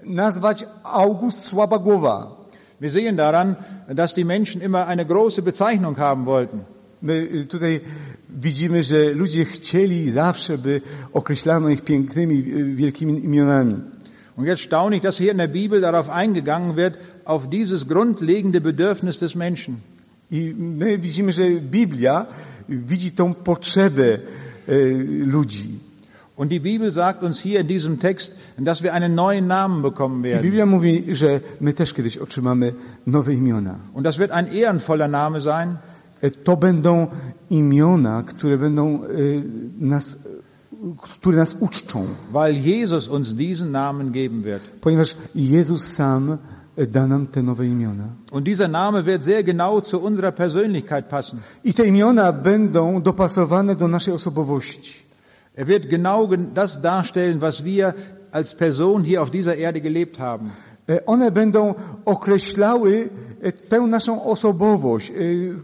[0.04, 2.40] nazwać August Słaba Głowa.
[2.80, 3.56] Wir sehen daran,
[3.94, 6.64] dass die Menschen immer eine große Bezeichnung haben wollten.
[7.02, 7.80] My y, tutaj
[8.28, 10.80] widzimy, że ludzie chcieli zawsze, by
[11.12, 13.74] określano ich pięknymi, y, wielkimi imionami.
[14.40, 18.62] Und jetzt staune ich, dass hier in der Bibel darauf eingegangen wird, auf dieses grundlegende
[18.62, 19.82] Bedürfnis des Menschen.
[20.30, 22.26] I my widzimy, że Biblia
[22.68, 24.18] widzi tą potrzebę
[24.68, 25.78] y, ludzi.
[26.36, 30.22] Und die Bibel sagt uns hier in diesem Text, dass wir einen neuen Namen bekommen
[30.22, 30.42] werden.
[30.42, 32.72] Biblia mówi, że my też kiedyś otrzymamy
[33.06, 33.78] nowe imiona.
[33.94, 35.76] Und das wird ein ehrenvoller Name sein,
[36.20, 37.06] E, To będą
[37.50, 39.08] imiona, które będą e,
[39.78, 40.16] nas,
[41.14, 44.62] które nas uczczą, weil Jesus uns diesen Namen geben wird.
[44.80, 46.38] ponieważ Jezus sam
[46.76, 48.04] e, da nam te nowe imiona.
[48.30, 51.38] Und dieser Name wird sehr genau zu unserer Persönlichkeit passen.
[51.64, 55.00] I te imiona będą dopasowane do naszej osobowości.
[55.56, 57.94] Er wird genau gen- das darstellen, was wir
[58.32, 60.50] als Person hier auf dieser Erde gelebt haben.
[60.88, 61.74] E, One będą
[62.04, 63.08] określały
[63.42, 65.12] e, tę naszą osobowość,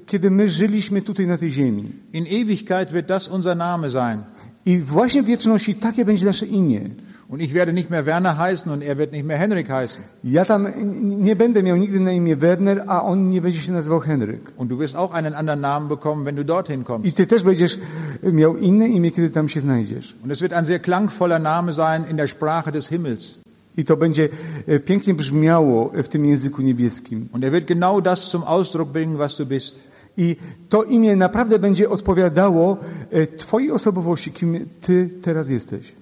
[0.07, 1.93] kiedy my żyliśmy tutaj na tej ziemi.
[2.13, 4.19] In Ewigkeit wird das unser Name sein.
[4.67, 6.81] I właśnie w wieczności takie będzie nasze imię.
[7.29, 10.03] Und ich werde nicht mehr Werner heißen und er wird nicht mehr Henrik heißen.
[10.25, 10.67] Ja tam
[11.03, 14.53] nie będę miał nigdy na imię Werner, a on nie będzie się nazywał Henryk.
[14.57, 17.17] Und du wirst auch einen anderen Namen bekommen, wenn du dorthin I kommst.
[17.17, 17.79] ty też będziesz
[18.23, 20.17] miał inne imię, kiedy tam się znajdziesz.
[20.25, 23.39] Und es wird ein sehr klangvoller Name sein in der Sprache des Himmels.
[23.77, 24.29] I to będzie
[24.67, 27.29] e, pięknie brzmiało w tym języku niebieskim.
[27.33, 29.81] Und er wird genau das zum Ausdruck bringen, was du bist.
[30.19, 30.37] I
[30.69, 32.77] to imię naprawdę będzie odpowiadało
[33.11, 35.93] e, Twojej osobowości, kim Ty teraz jesteś.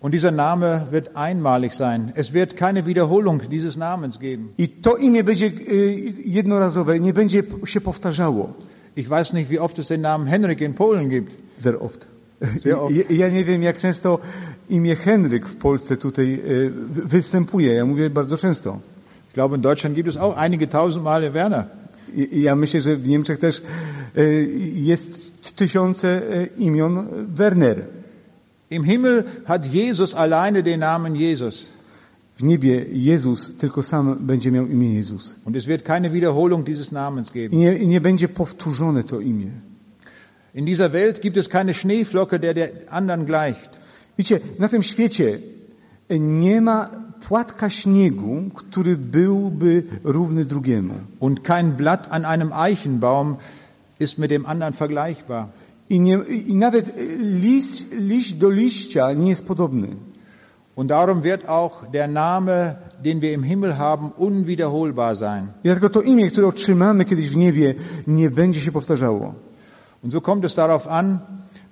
[0.00, 2.12] Und dieser Name wird einmalig sein.
[2.14, 4.48] Es wird keine Wiederholung dieses Namens geben.
[4.58, 5.50] I to imię będzie e,
[6.24, 8.52] jednorazowe, nie będzie się powtarzało.
[8.96, 11.34] Ich weiß nicht, wie oft es den Namen Henrik in Polen gibt.
[11.58, 12.06] Sehr oft.
[12.60, 12.94] Sehr oft.
[12.96, 14.18] Ja, ja nie wiem, jak często
[14.70, 17.74] imię Henryk w Polsce tutaj e, wy- występuje.
[17.74, 18.78] Ja mówię bardzo często.
[19.34, 21.66] Ich glaube, in Deutschland gibt es auch einige tausend Male Werner.
[22.32, 23.62] Ja myślę, że w Niemczech też
[24.16, 24.22] e,
[24.74, 27.76] jest tysiące e, imion Werner.
[28.70, 31.68] Im Himmel hat Jesus alleine den Namen Jesus.
[32.36, 35.36] W niebie Jezus tylko sam będzie miał imię Jezus.
[35.44, 37.58] Und es wird keine Wiederholung dieses Namens I geben.
[37.58, 39.50] nie, nie będzie powtórzone to imię.
[40.54, 43.70] In dieser Welt gibt es keine Schneeflocke, der der anderen gleicht.
[44.18, 45.38] Wiecie, na tym świecie
[46.20, 50.94] nie ma płatka śniegu, który byłby równy drugiemu.
[51.20, 53.36] Und kein Blatt an einem Eichenbaum
[54.00, 55.46] ist mit dem anderen vergleichbar.
[55.90, 59.88] I, nie, i nawet liść, liść do liścia nie jest podobny.
[60.76, 65.46] Und darum wird auch der Name, den wir im Himmel haben, unwiederholbar sein.
[65.64, 67.74] I dlatego to imię, które otrzymamy kiedyś w niebie,
[68.06, 69.34] nie będzie się powtarzało.
[70.02, 71.18] Und so kommt es darauf an,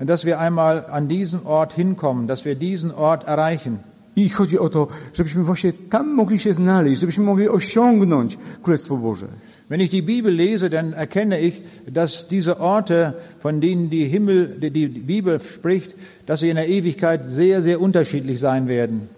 [0.00, 3.78] dass wir einmal an diesen Ort hinkommen, dass wir diesen Ort erreichen.
[4.16, 9.28] I chodzi o to, żebyśmy właśnie tam mogli się znaleźć, żebyśmy mogli osiągnąć Królestwo Boże.
[9.70, 14.58] Wenn ich die Bibel lese, dann erkenne ich, dass diese Orte, von denen die Himmel,
[14.60, 15.96] die die Bibel spricht,
[16.26, 19.08] dass sie in der Ewigkeit sehr, sehr unterschiedlich sein werden.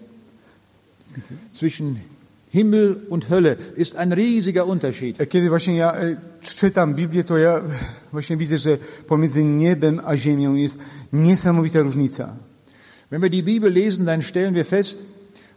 [1.53, 2.01] Zwischen
[2.51, 5.29] Himmel und Hölle ist ein riesiger Unterschied.
[5.29, 7.61] Kiedy właśnie ja e, czytam Biblię, to ja
[8.13, 10.79] właśnie widzę, że pomiędzy niebem a ziemią jest
[11.13, 12.37] niesamowita różnica.
[13.11, 15.03] Wenn wir die Bibel lesen, dann stellen wir fest,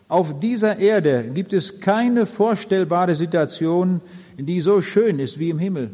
[0.08, 4.02] auf dieser Erde gibt es keine vorstellbare Situation,
[4.38, 5.90] die so schön ist wie im Himmel.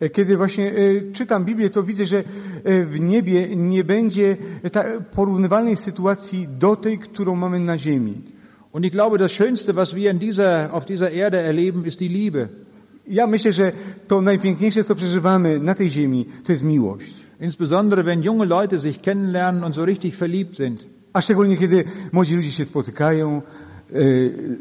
[0.00, 2.18] E, Kiedy właśnie e, czytam Biblię, to widzę, że
[2.64, 4.36] e, w niebie nie będzie
[5.14, 8.14] porównywalnej sytuacji do tej, którą mamy na ziemi.
[8.72, 12.08] Und ich glaube, das Schönste, was wir in dieser, auf dieser Erde erleben, ist die
[12.08, 12.48] Liebe.
[13.08, 13.72] Ja myślę, że
[14.06, 17.14] to najpiękniejsze, co przeżywamy na tej ziemi, to jest miłość.
[17.40, 20.89] Insbesondere wenn junge Leute sich kennenlernen und so richtig verliebt sind.
[21.12, 23.42] A szczególnie, kiedy młodzi ludzie się spotykają,
[23.92, 23.96] e,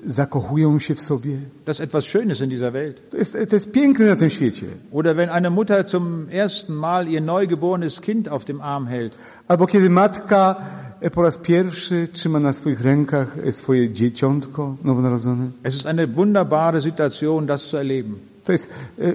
[0.05, 1.37] zakochują się w sobie.
[1.65, 3.09] Das etwas Schönes in dieser Welt.
[3.09, 4.65] To jest, to jest piękne na tym świecie.
[4.91, 9.11] Oder wenn eine Mutter zum ersten Mal ihr neugeborenes Kind auf dem Arm hält.
[9.47, 10.55] Albo kiedy matka
[11.01, 15.51] e, po raz pierwszy trzyma na swoich rękach e, swoje dzieciątko nowonarodzone.
[15.63, 18.15] Es ist eine wunderbare Situation, das zu erleben.
[18.43, 18.69] To jest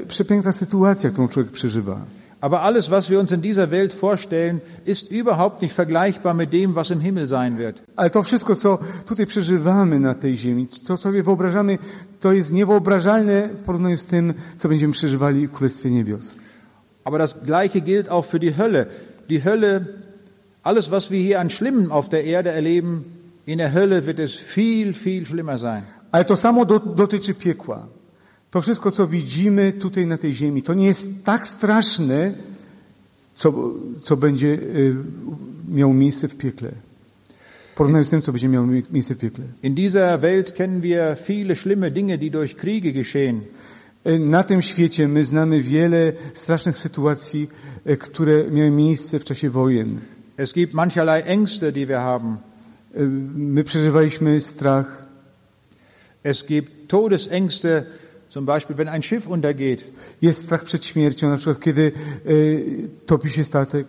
[0.09, 2.01] przepiękna sytuacja, którą człowiek przeżywa.
[2.45, 6.74] Aber alles, was wir uns in dieser Welt vorstellen, ist überhaupt nicht vergleichbar mit dem,
[6.74, 7.80] was im Himmel sein wird.
[7.97, 11.78] Ale to wszystko, co tutaj przeżywamy na tej ziemi, co sobie wyobrażamy,
[12.20, 16.34] to jest niewyobrażalne w porównaniu z tym, co będziemy przeżywali w Królestwie Niebios.
[17.05, 18.86] Aber das Gleiche gilt auch für die Hölle.
[19.28, 19.86] Die Hölle,
[20.62, 21.49] alles, was wir hier an
[21.90, 23.05] auf der Erde erleben,
[23.47, 25.82] in der Hölle wird es viel, viel schlimmer sein.
[26.12, 27.86] Ale to samo do, dotyczy piekła.
[28.55, 32.32] To wszystko, co widzimy tutaj na tej ziemi, to nie jest tak straszne,
[33.34, 33.55] co,
[34.02, 34.94] co będzie y,
[35.68, 36.70] miało miejsce w piekle.
[37.72, 39.44] W porównaniu z tym, co będzie miało miejsce w piekle.
[39.62, 43.40] In dieser Welt kennen wir viele schlimme Dinge, die durch Kriege geschehen.
[44.05, 47.48] E, Na tym świecie my znamy wiele strasznych sytuacji,
[47.84, 49.98] e, które miały miejsce w czasie wojen.
[50.36, 52.36] Es gibt mancherlei Ängste, die wir haben.
[53.36, 55.07] My przeżywaliśmy strach.
[56.24, 57.84] Es gibt Todesängste,
[58.35, 59.85] zum Beispiel wenn ein Schiff untergeht.
[60.22, 61.93] Jest strach przed śmiercią, na przykład kiedy
[62.26, 62.30] e,
[63.07, 63.87] topi się statek.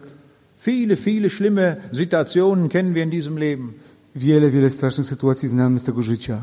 [0.66, 3.74] Viele, viele schlimme Situationen kennen wir in diesem Leben.
[4.16, 6.42] Wiele, wiele strasznych sytuacji znamy z tego życia.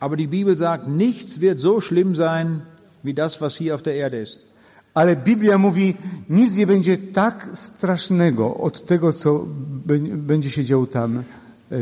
[0.00, 2.60] Aber die Bibel sagt, nichts wird so schlimm sein
[3.04, 4.38] wie das, was hier auf der Erde ist.
[4.94, 5.94] Ale Biblia mówi,
[6.30, 9.46] nic nie będzie tak strasznego od tego, co
[10.16, 11.22] będzie się działo tam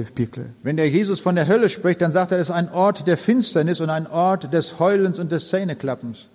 [0.05, 0.45] w piekle.
[0.62, 3.16] Wenn der Jesus von der Hölle spricht, dann sagt er, es ist ein Ort der
[3.16, 6.28] Finsternis und ein Ort des Heulens und des Zähneklappens.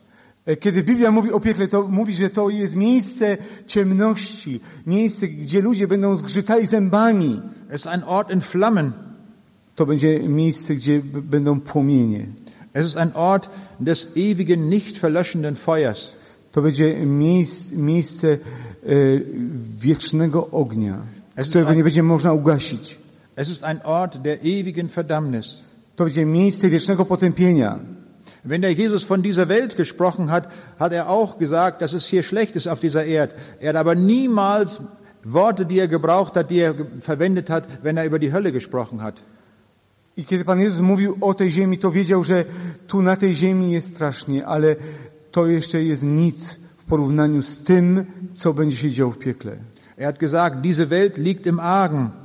[0.45, 3.37] E, Kiedy Biblia mówi o piekle, to mówi, że to jest miejsce
[3.67, 7.41] ciemności, miejsce, gdzie ludzie będą zgrzytali zębami.
[7.69, 8.91] Es ist ein Ort in Flammen.
[9.75, 12.25] To będzie miejsce, gdzie będą płomienie.
[12.73, 13.49] Es ist ein Ort
[13.79, 16.11] des ewigen, nicht verlöschenden Feuers.
[16.51, 18.37] To będzie miejsc, miejsce e,
[19.81, 20.97] wiecznego ognia,
[21.35, 22.97] Es którego ist nie ein- będzie można ugasić.
[23.35, 25.61] Es ist ein Ort der ewigen Verdammnis.
[25.95, 27.79] To będzie miejsce wiecznego potępienia.
[28.45, 30.47] Wenn der Jesus von dieser Welt gesprochen hat,
[30.79, 33.33] hat er auch gesagt, dass es hier schlecht ist auf dieser Erde.
[33.59, 34.79] Er hat aber niemals
[35.23, 39.01] Worte, die er gebraucht hat, die er verwendet hat, wenn er über die Hölle gesprochen
[39.01, 39.15] hat.
[40.17, 42.45] I kiedy Pan Jezus mówił o tej ziemi, to wiedział, że
[42.87, 44.75] tu na tej ziemi jest strasznie, ale
[45.31, 49.57] to jeszcze jest nic w porównaniu z tym, co będzie się działo w piekle.
[49.97, 52.24] Er hat gesagt, diese Welt liegt im Argen.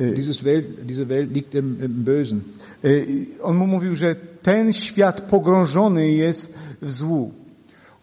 [0.00, 2.40] Y, Dieses Welt, diese Welt liegt im, im Bösen.
[2.84, 7.32] y, On mu mówił, że ten świat pogrążony jest w złu.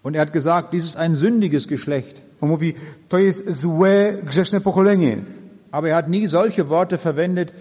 [0.03, 2.21] Und er hat gesagt, dies ist ein sündiges Geschlecht.
[2.41, 2.73] On mówi,
[3.09, 5.17] to jest złe, grzeszne pokolenie.
[5.71, 7.53] Aber er hat nie solche Worte verwendet,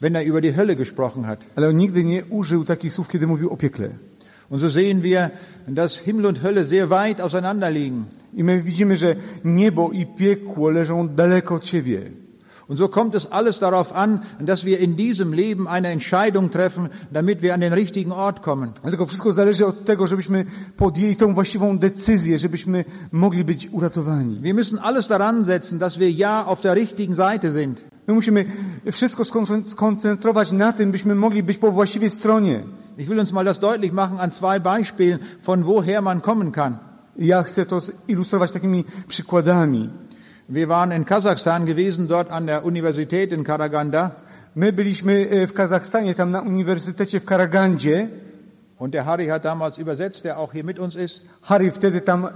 [0.00, 1.40] wenn er über die Hölle gesprochen hat.
[1.56, 3.88] Ale on nigdy nie użył takich słów, kiedy mówił o piekle.
[4.50, 5.30] Und so sehen wir,
[5.68, 8.04] dass Himmel und Hölle sehr weit auseinander liegen.
[8.34, 12.00] I my widzimy, że niebo i piekło leżą daleko od siebie.
[12.72, 16.88] Und so kommt es alles darauf an, dass wir in diesem Leben eine Entscheidung treffen,
[17.12, 18.70] damit wir an den richtigen Ort kommen.
[18.82, 20.44] Dlatego wszystko zależy od tego, żebyśmy
[20.76, 24.40] podjęli tą właściwą decyzję, żebyśmy mogli być uratowani.
[24.40, 27.84] Wir müssen alles daran setzen, dass wir ja auf der richtigen Seite sind.
[28.08, 28.44] My musimy
[28.92, 32.60] wszystko skon- skoncentrować na tym, byśmy mogli być po właściwej stronie.
[32.98, 36.76] Ich will uns mal das deutlich machen an zwei Beispielen, von woher man kommen kann.
[37.18, 39.90] Ja chcę to ilustrować takimi przykładami.
[40.48, 44.10] Wir waren in Kasachstan gewesen, dort an der Universität in Karaganda.
[44.54, 48.08] My byliśmy e, w Kazachstanie, tam na uniwersytecie w Karagandzie.
[48.78, 51.24] Und der Harry hat damals übersetzt, der auch hier mit uns ist.
[51.42, 52.30] Harry wtedy tam e,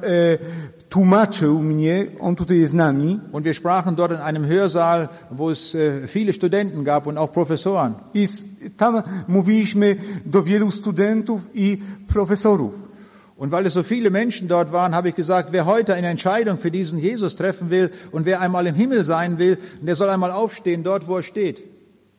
[0.89, 3.21] tłumaczył mnie, on tutaj jest z nami.
[3.33, 7.33] Und wir sprachen dort in einem Hörsaal, wo es äh, viele Studenten gab und auch
[7.33, 7.95] Professoren.
[8.15, 8.29] I
[8.77, 9.97] tam mówiliśmy
[10.27, 11.79] do wielu studentów i
[12.09, 12.96] profesorów.
[13.37, 16.59] Und weil es so viele Menschen dort waren, habe ich gesagt, wer heute eine Entscheidung
[16.59, 20.31] für diesen Jesus treffen will und wer einmal im Himmel sein will, der soll einmal
[20.31, 21.63] aufstehen, dort wo er steht.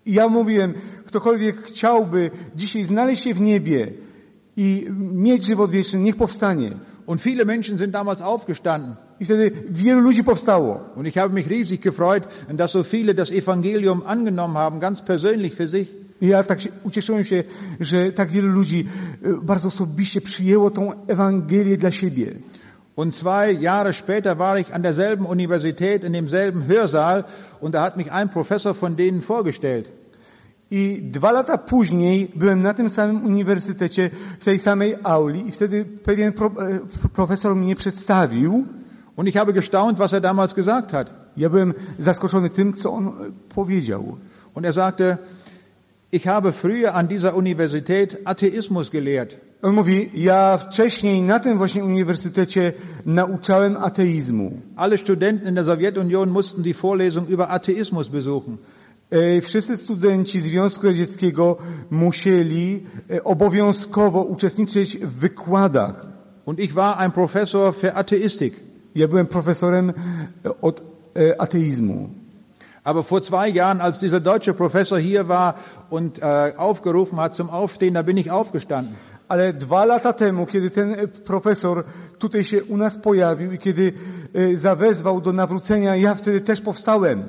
[0.05, 0.73] Ja mówiłem,
[1.05, 3.87] ktokolwiek chciałby dzisiaj znaleźć się w niebie
[4.57, 6.71] i mieć żywot wieczny, niech powstanie.
[7.05, 8.95] Und viele Menschen sind damals aufgestanden.
[9.19, 10.79] I wtedy wielu ludzi powstało.
[10.95, 15.55] Und ich habe mich riesig gefreut, dass so viele das Evangelium angenommen haben, ganz persönlich
[15.55, 15.87] für sich.
[16.21, 17.43] Ja tak się, ucieszyłem się,
[17.79, 18.85] że tak wielu ludzi
[19.23, 22.31] e, bardzo osobiście przyjęło tą Ewangelię dla siebie.
[22.95, 27.25] Und zwei Jahre später war ich an derselben Universität, in demselben Hörsaal,
[27.61, 29.91] und da hat mich ein Professor von denen vorgestellt.
[30.71, 34.09] I dwa lata później byłem na tym samym uniwersytecie,
[34.39, 36.79] w tej samej auli i wtedy pewien pro, e,
[37.13, 38.65] profesor mnie przedstawił.
[39.15, 41.13] Und ich habe gestaunt, was er damals gesagt hat.
[41.37, 43.11] Ja byłem zaskoczony tym, co on e,
[43.55, 44.17] powiedział.
[44.53, 45.17] Und er sagte,
[46.11, 49.37] ich habe früher an dieser Universität Atheismus gelehrt.
[49.61, 52.73] On mówi, ja wcześniej na tym właśnie uniwersytecie
[53.05, 54.51] nauczałem ateizmu.
[54.75, 58.57] Alle Studenten in der Sowjetunion mussten die Vorlesung über Atheismus besuchen.
[59.11, 61.57] E, Wszyscy studenci Związku Radzieckiego
[61.89, 66.05] musieli e, obowiązkowo uczestniczyć w wykładach.
[66.45, 68.53] Und ich war ein Professor für Atheistik.
[68.95, 69.89] Ja byłem profesorem
[70.45, 70.81] e, od
[71.37, 72.09] ateizmu.
[72.87, 75.55] Aber vor zwei Jahren, als dieser deutsche Professor hier war
[75.89, 78.95] und äh, aufgerufen hat zum Aufstehen, da bin ich aufgestanden.
[79.27, 81.83] Ale dwa lata temu, kiedy ten e, profesor
[82.19, 83.93] tutaj się u nas pojawił i kiedy
[84.33, 87.23] e, zawezwał do nawrócenia, ja wtedy też powstałem.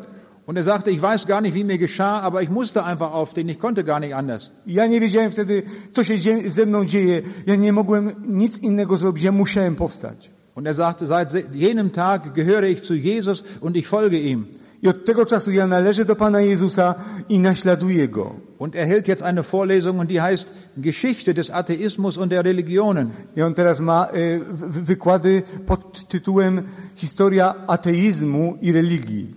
[0.47, 3.49] Und er sagte, ich weiß gar nicht, wie mir geschah, aber ich musste einfach aufstehen.
[3.49, 4.51] Ich konnte gar nicht anders.
[4.67, 7.23] Ja nie wiedziałem wtedy, co się dzie- ze mną dzieje.
[7.47, 9.23] Ja nie mogłem nic innego zrobić.
[9.25, 10.31] Ja musiałem powstać.
[10.55, 14.47] Und er sagte, seit se- jenem Tag gehöre ich zu Jesus und ich folge ihm.
[14.83, 16.95] I od tego czasu ja należę do Pana Jezusa
[17.29, 18.35] i naśladuję Go.
[18.59, 23.11] Und er hält jetzt eine Vorlesung und die heißt Geschichte des Atheismus und der Religionen.
[23.37, 26.63] I on teraz ma w- wykłady pod tytułem
[26.97, 29.35] Historia ateizmu i religii.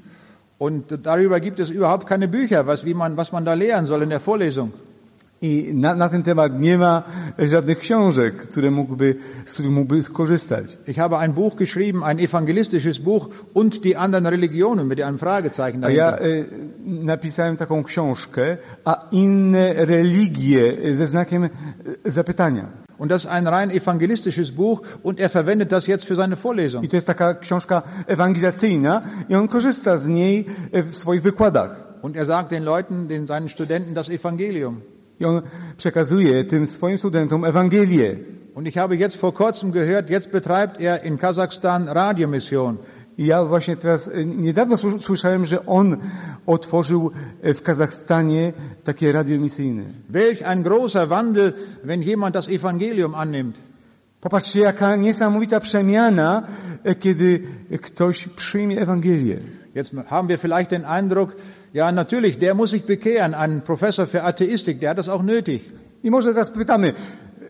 [0.59, 4.03] Und darüber gibt es überhaupt keine Bücher, was, wie man, was man da lehren soll
[4.03, 4.71] in der Vorlesung.
[5.43, 7.03] I na, na ten temat nie ma
[7.39, 9.15] żadnych książek, które mógłby,
[9.45, 10.77] z których mógłby skorzystać.
[10.87, 15.83] Ich habe ein Buch geschrieben, ein evangelistisches Buch und die anderen Religionen mit einem Fragezeichen
[15.83, 16.27] A ja dahinter.
[16.27, 16.45] e,
[17.05, 21.49] napisałem taką książkę, a inne religie ze znakiem
[22.05, 22.67] zapytania.
[22.99, 26.83] Und das ist ein rein evangelistisches Buch und er verwendet das jetzt für seine Vorlesung.
[26.83, 31.75] I to jest taka książka ewangelizacyjna i on korzysta z niej w swoich wykładach.
[32.01, 34.81] Und er sagt den Leuten, den, seinen Studenten, das Evangelium.
[35.21, 35.41] I on
[35.77, 38.15] przekazuje tym swoim studentom Ewangelię.
[38.55, 42.77] Und ich habe jetzt vor kurzem gehört, jetzt betreibt er in Kasachstan Radiomission.
[43.17, 45.97] I ja właśnie teraz e, niedawno sły- słyszałem, że on
[46.45, 47.11] otworzył
[47.41, 48.53] e, w Kazachstanie
[48.83, 49.83] takie radio emisyjne.
[50.09, 51.53] Welch ein großer Wandel,
[51.83, 53.55] wenn jemand das Evangelium annimmt.
[54.21, 56.43] Popatrzcie, jaka niesamowita przemiana,
[56.83, 57.39] e, kiedy
[57.81, 59.37] ktoś przyjmie Ewangelię.
[59.75, 61.31] Jetzt haben wir vielleicht den Eindruck,
[61.73, 65.61] ja natürlich, der muss sich bekehren, ein Professor für Atheistik, der hat das auch nötig.
[66.03, 66.93] I może teraz pytamy,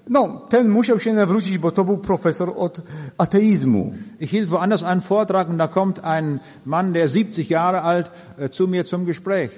[0.09, 2.81] no, ten musiał się nawrócić, bo to był profesor od
[3.17, 3.93] ateizmu.
[4.19, 8.49] Ich hielt woanders einen Vortrag und da kommt ein Mann, der 70 Jahre alt, äh,
[8.49, 9.49] zu mir zum Gespräch.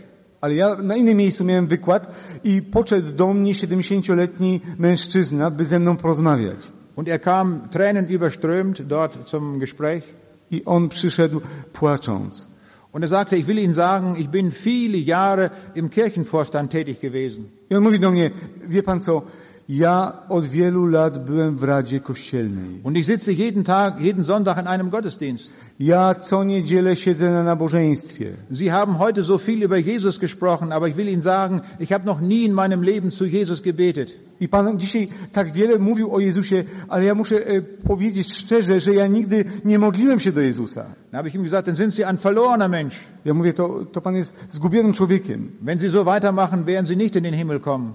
[0.42, 2.08] Ale ja na innym miejscu miałem wykład
[2.44, 6.72] i podszedł do mnie 70-letni mężczyzna, by ze mną porozmawiać.
[6.96, 10.04] Und er kam Tränen überströmt dort zum Gespräch.
[10.52, 11.42] I on przyszedł
[11.74, 12.53] płacząc.
[12.94, 17.52] Und er sagte, ich will Ihnen sagen, ich bin viele Jahre im Kirchenvorstand tätig gewesen.
[17.70, 18.32] I on mówi do mnie,
[18.68, 19.24] wie pan co,
[19.68, 22.82] ja od wielu lat byłem w Radzie Kościelnej.
[22.84, 25.54] Und ich sitze jeden Tag, jeden Sonntag in einem Gottesdienst.
[25.80, 28.34] Ja co niedzielę siedzę na nabożeństwie.
[28.52, 32.06] Sie haben heute so viel über Jesus gesprochen, aber ich will Ihnen sagen, ich habe
[32.06, 34.16] noch nie in meinem Leben zu Jesus gebetet.
[34.40, 38.94] I Pan dzisiaj tak wiele mówił o Jezusie, ale ja muszę e, powiedzieć szczerze, że
[38.94, 40.84] ja nigdy nie modliłem się do Jezusa.
[40.84, 42.96] Dann habe ich ihm gesagt, dann sind Sie ein verlorener Mensch.
[43.26, 45.52] Ja mówię, to, to Pan jest zgubionym człowiekiem.
[45.62, 47.94] Wenn Sie so weitermachen, werden Sie nicht in den Himmel kommen.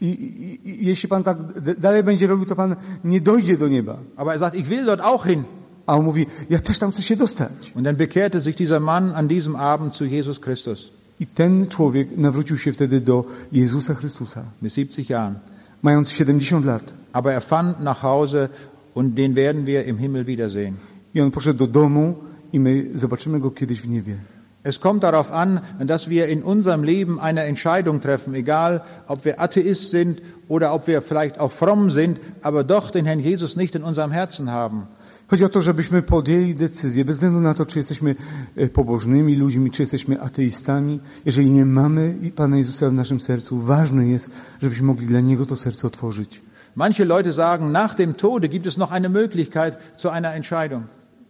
[0.00, 1.36] I, i, i jeśli Pan tak
[1.78, 3.96] dalej będzie robił, to Pan nie dojdzie do nieba.
[4.16, 5.44] Aber er sagt, ich will dort auch hin.
[5.86, 7.72] A on mówi, ja też tam chcę się dostać.
[7.74, 12.16] Und dann bekehrte sich dieser Mann an diesem Abend zu Jesus Christus I ten człowiek
[12.16, 15.38] nawrócił się wtedy do Jezusa Chrystusa, mit 70 Jahren.
[15.82, 16.92] mając 70 lat.
[17.12, 18.48] Aber er fand nach Hause
[18.94, 20.76] und den werden wir im Himmel wiedersehen.
[21.14, 22.14] I on poszedł do domu
[22.52, 24.16] i my zobaczymy go kiedyś w niebie.
[24.62, 29.40] Es kommt darauf an, dass wir in unserem Leben eine Entscheidung treffen, egal ob wir
[29.40, 33.76] Atheist sind oder ob wir vielleicht auch fromm sind, aber doch den Herrn Jesus nicht
[33.76, 34.88] in unserem Herzen haben.
[35.28, 38.14] Chodzi o to, żebyśmy podjęli decyzję, bez względu na to, czy jesteśmy
[38.56, 41.00] e, pobożnymi ludźmi, czy jesteśmy ateistami.
[41.24, 44.30] Jeżeli nie mamy Pana Jezusa w naszym sercu, ważne jest,
[44.62, 46.42] żebyśmy mogli dla Niego to serce otworzyć.
[46.76, 50.84] Manche Leute sagen, nach dem Tode gibt es noch eine Möglichkeit zu einer Entscheidung.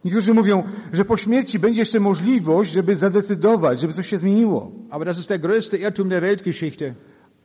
[0.04, 4.72] Niektórzy mówią, że po śmierci będzie jeszcze możliwość, żeby zadecydować, żeby coś się zmieniło.
[4.90, 6.94] Aber das ist der größte Irrtum der Weltgeschichte.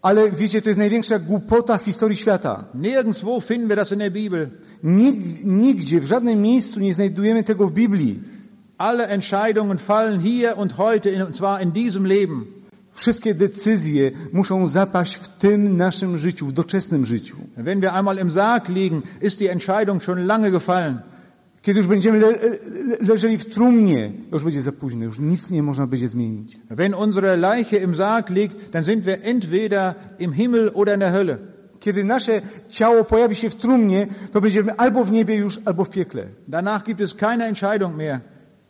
[0.02, 2.64] Ale wiecie, to jest największa głupota historii świata.
[2.76, 4.49] Nirgendwo finden wir das in der Bibel.
[4.84, 8.20] Nig- Nigdzie, w żadnym miejscu nie znajdujemy tego w Biblii.
[8.78, 12.45] Alle Entscheidungen fallen hier und heute, und zwar in diesem Leben.
[12.93, 17.36] Wszystkie decyzje muszą zapaść w tym naszym życiu, w doczesnym życiu.
[17.58, 21.02] Wenn wir einmal im Sarg liegen, ist die Entscheidung schon lange gefallen.
[21.62, 25.64] Kiedy już będziemy le le leżeli w trumnie, już będzie za późno, już nic nie
[25.64, 26.57] można będzie zmienić.
[26.70, 31.12] Wenn unsere Leiche im Sarg liegt, dann sind wir entweder im Himmel oder in der
[31.14, 31.38] Hölle.
[31.80, 35.89] Kiedy nasze ciało pojawi się w trumnie, to będziemy albo w niebie już, albo w
[35.89, 36.26] piekle.
[36.47, 38.20] Danach gibt es keine Entscheidung mehr.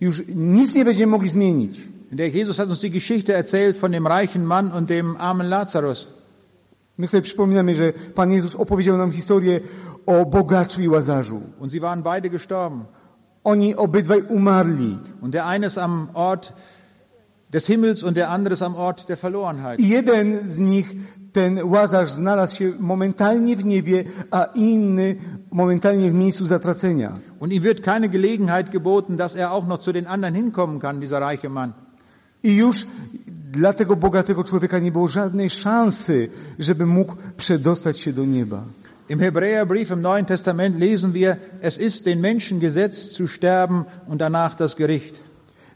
[0.02, 1.88] Już nic nie będziemy mogli zmienić.
[2.12, 6.08] Der Jesus hat uns die Geschichte erzählt von dem reichen Mann und dem armen Lazarus.
[6.98, 9.60] My sobie przypominamy, że Pan Jezus opowiedział nam historię
[10.06, 11.42] o bogaczu i łazarzu.
[11.60, 12.86] Und sie waren beide gestorben.
[13.44, 14.98] Oni obydwaj umarli.
[15.22, 16.54] Und der eine ist am Ort
[17.54, 19.80] des Himmels und der andere ist am Ort der Verlorenheit.
[19.80, 20.96] I jeden z nich,
[21.34, 25.16] ten łazarz, znalazł się momentalnie w niebie, a inny
[25.52, 27.20] momentalnie w miejscu zatracenia.
[27.40, 31.02] Und ihm wird keine Gelegenheit geboten, dass er auch noch zu den anderen hinkommen kann,
[31.02, 31.74] dieser reiche Mann.
[32.44, 32.88] I już
[33.52, 36.30] dla tego bogatego człowieka nie było żadnej szansy,
[36.60, 38.64] żeby mógł przedostać się do nieba.
[39.12, 44.22] Im Hebräerbrief im Neuen Testament lesen wir, es ist den Menschen gesetzt zu sterben und
[44.22, 45.16] danach das Gericht.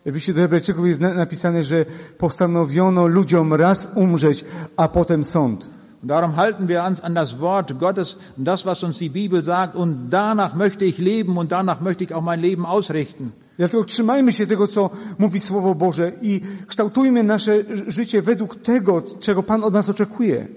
[0.05, 1.85] W liście do Hebrajczyków jest na- napisane, że
[2.17, 4.45] postanowiono ludziom raz umrzeć,
[4.77, 5.67] a potem sąd.
[6.01, 9.43] Und darum halten wir uns an das Wort Gottes und das, was uns die Bibel
[9.43, 13.31] sagt, und danach möchte ich leben und danach möchte ich auch mein Leben ausrichten.
[13.57, 17.55] Dlatego trzymajmy się tego, co mówi Słowo Boże i kształtujmy nasze
[17.87, 20.47] życie według tego, czego Pan od nas oczekuje.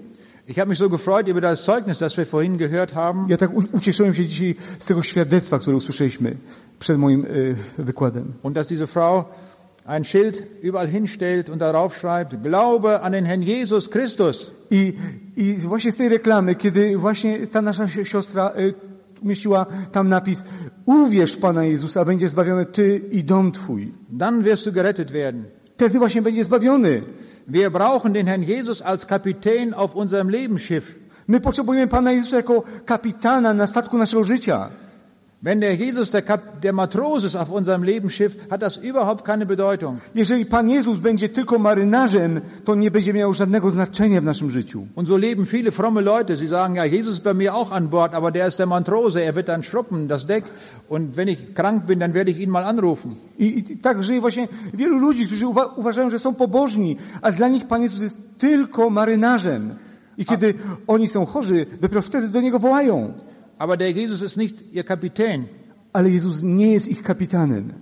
[0.49, 3.27] Ich habe mich so gefreut über das Zeugnis, das wir vorhin gehört haben.
[3.29, 6.35] Ja tak u- ucieszyłem się dzisiaj z tego świadectwa, które usłyszeliśmy
[6.79, 8.33] przed moim y, wykładem.
[8.43, 9.25] Und dass diese Frau
[9.85, 14.51] ein Schild überall hinstellt und darauf schreibt, Glaube an den Herrn Jesus Christus.
[14.71, 14.93] I,
[15.37, 18.73] I właśnie z tej reklamy, kiedy właśnie ta nasza si- siostra y,
[19.21, 20.43] umieściła tam napis
[20.85, 23.91] Uwierz w Pana Jezusa, a będziesz zbawiony Ty i dom Twój.
[24.09, 25.43] Dann wirst du gerettet werden.
[25.77, 27.01] Wtedy właśnie będziesz zbawiony.
[27.49, 30.95] Wir brauchen den Herrn Jesus als Kapitän auf unserem Lebensschiff.
[31.27, 34.69] My potrzebujemy Pana Jezusa jako kapitana na statku naszego życia.
[35.41, 39.45] Wenn der Jesus der, Kap der Matros ist auf unserem Lebensschiff, hat das überhaupt keine
[39.45, 40.01] Bedeutung.
[40.13, 44.87] Jeżeli Pan Jezus będzie tylko marynarzem, to nie będzie miał żadnego znaczenia w naszym życiu.
[44.95, 46.37] Und so leben viele fromme Leute.
[46.37, 49.23] Sie sagen, ja, Jesus ist bei mir auch an Bord, aber der ist der Matrose.
[49.23, 50.43] Er wird dann schruppen, das Deck.
[50.89, 53.15] Und wenn ich krank bin, dann werde ich ihn mal anrufen.
[53.37, 57.47] I, I tak żyje właśnie wielu ludzi, którzy uwa uważają, że są pobożni, a dla
[57.47, 59.75] nich Pan Jezus jest tylko marynarzem.
[60.17, 60.53] I kiedy
[60.87, 63.13] oni są chorzy, dopiero wtedy do Niego wołają.
[63.59, 65.45] Aber der Jesus ist nicht ihr Kapitän.
[65.93, 67.73] Ale Jezus nie jest ich kapitanem.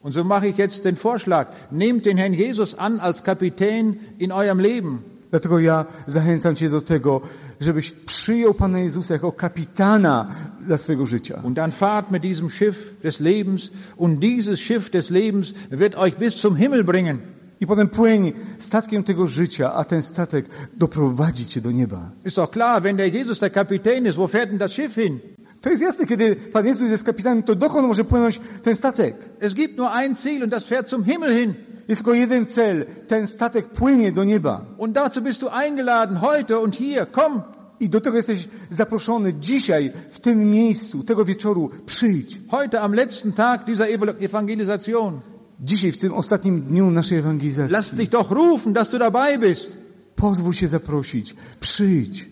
[0.00, 1.48] Und so mache ich jetzt den Vorschlag.
[1.70, 5.04] Nehmt den Herrn Jesus an als Kapitän in eurem Leben.
[5.30, 7.20] Dlatego ja zachęcam Cię do tego,
[7.60, 10.34] żebyś przyjął Pana Jezusa jako kapitana
[10.66, 11.40] dla swojego życia.
[11.42, 13.70] Und dann fahrt mit diesem Schiff des Lebens.
[13.96, 17.18] Und dieses Schiff des Lebens wird euch bis zum Himmel bringen.
[17.62, 20.46] I potem płyń statkiem tego życia, a ten statek
[20.76, 22.10] doprowadzi Cię do nieba.
[22.24, 25.18] Ist doch klar, wenn der Jesus der Kapitän ist, wo fährt denn das Schiff hin?
[25.60, 29.14] To jest jasne, kiedy Pan Jezus jest kapitanem, to dokąd może płynąć ten statek?
[29.40, 31.54] Es gibt nur ein Ziel und das fährt zum Himmel hin.
[31.88, 32.84] Jest tylko jeden cel.
[33.08, 34.64] Ten statek płynie do nieba.
[34.78, 37.06] Und dazu bist du eingeladen, heute und hier.
[37.12, 37.42] Komm,
[37.80, 41.70] I do tego jesteś zaproszony dzisiaj, w tym miejscu, tego wieczoru.
[41.86, 42.38] Przyjdź.
[42.50, 45.20] heute am letzten Tag dieser Ev- Evangelisation.
[45.62, 47.98] Dzisiaj, w tym ostatnim dniu naszej Lass ewangelizacji.
[47.98, 49.76] dich doch rufen, dass du dabei bist.
[50.16, 51.34] Pozwól się zaprosić.
[51.60, 52.28] Przyjdź.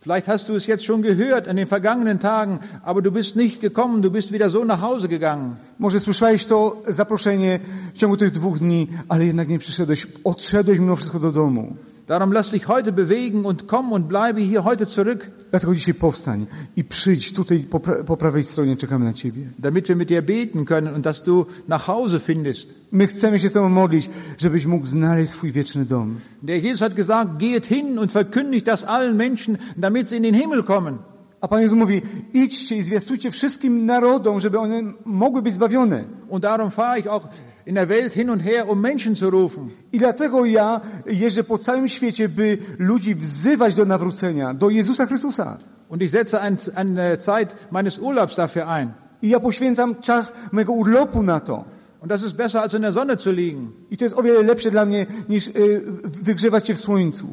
[0.00, 3.60] Vielleicht hast du es jetzt schon gehört in den vergangenen Tagen, aber du bist nicht
[3.60, 5.54] gekommen, du bist wieder so nach Hause gegangen.
[5.78, 7.60] Może słyszałeś to zaproszenie
[7.94, 10.06] w ciągu tych dwóch dni, ale jednak nie przyszedłeś.
[10.24, 11.76] Odszedłeś mimo wszystko do domu.
[12.06, 16.46] Darum lass dich heute bewegen und komm und bleibe hier heute zurück, Dlatego dzisiaj powstań
[16.76, 17.32] i przyjdź.
[17.32, 19.42] Tutaj po, pra po prawej stronie czekamy na Ciebie.
[19.58, 22.74] damit wir mit dir beten können und dass du nach Hause findest.
[22.92, 26.16] My chcemy się z Tobą modlić, żebyś mógł znaleźć swój wieczny dom.
[26.42, 30.34] Der Jesus hat gesagt, geht hin und verkündigt das allen Menschen, damit sie in den
[30.34, 30.98] Himmel kommen.
[31.40, 32.02] A Pan Jezus mówi,
[32.32, 36.04] idźcie i zwiastujcie wszystkim narodom, żeby one mogły być zbawione.
[36.28, 37.28] Und darum fahre ich auch
[37.66, 39.70] in der Welt hin und her, um Menschen zu rufen.
[39.92, 45.58] I dlatego ja jeżdżę po całym świecie, by ludzi wzywać do nawrócenia, do Jezusa Chrystusa.
[45.88, 48.92] Und ich setze ein, eine Zeit meines Urlaubs dafür ein.
[49.22, 51.64] I ja poświęcam czas mojego urlopu na to.
[52.00, 53.72] Und das ist besser, als in der Sonne zu liegen.
[53.90, 55.82] I to jest o wiele lepsze dla mnie, niż y,
[56.22, 57.26] wygrzewać się w słońcu.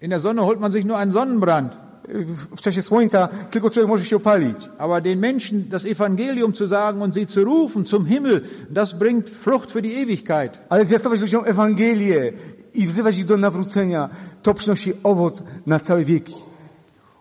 [0.00, 1.85] In der Sonne holt man sich nur einen Sonnenbrand.
[2.56, 4.68] W czasie słońca tylko człowiek może się opalić.
[4.78, 8.40] Aber den Menschen das Evangelium zu sagen und sie zu rufen zum Himmel,
[8.70, 10.58] das bringt Frucht für die Ewigkeit.
[10.68, 12.32] Ale zwiastować ludziom Ewangelię
[12.74, 14.08] i wzywać ich do nawrócenia,
[14.42, 16.34] to przynosi owoc na całe wieki.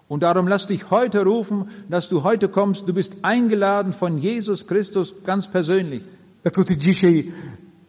[0.10, 2.86] Und darum lass dich heute rufen, dass du heute kommst.
[2.86, 6.04] Du bist eingeladen von Jesus Christus ganz persönlich.
[6.44, 7.32] Dlatego ty dzisiaj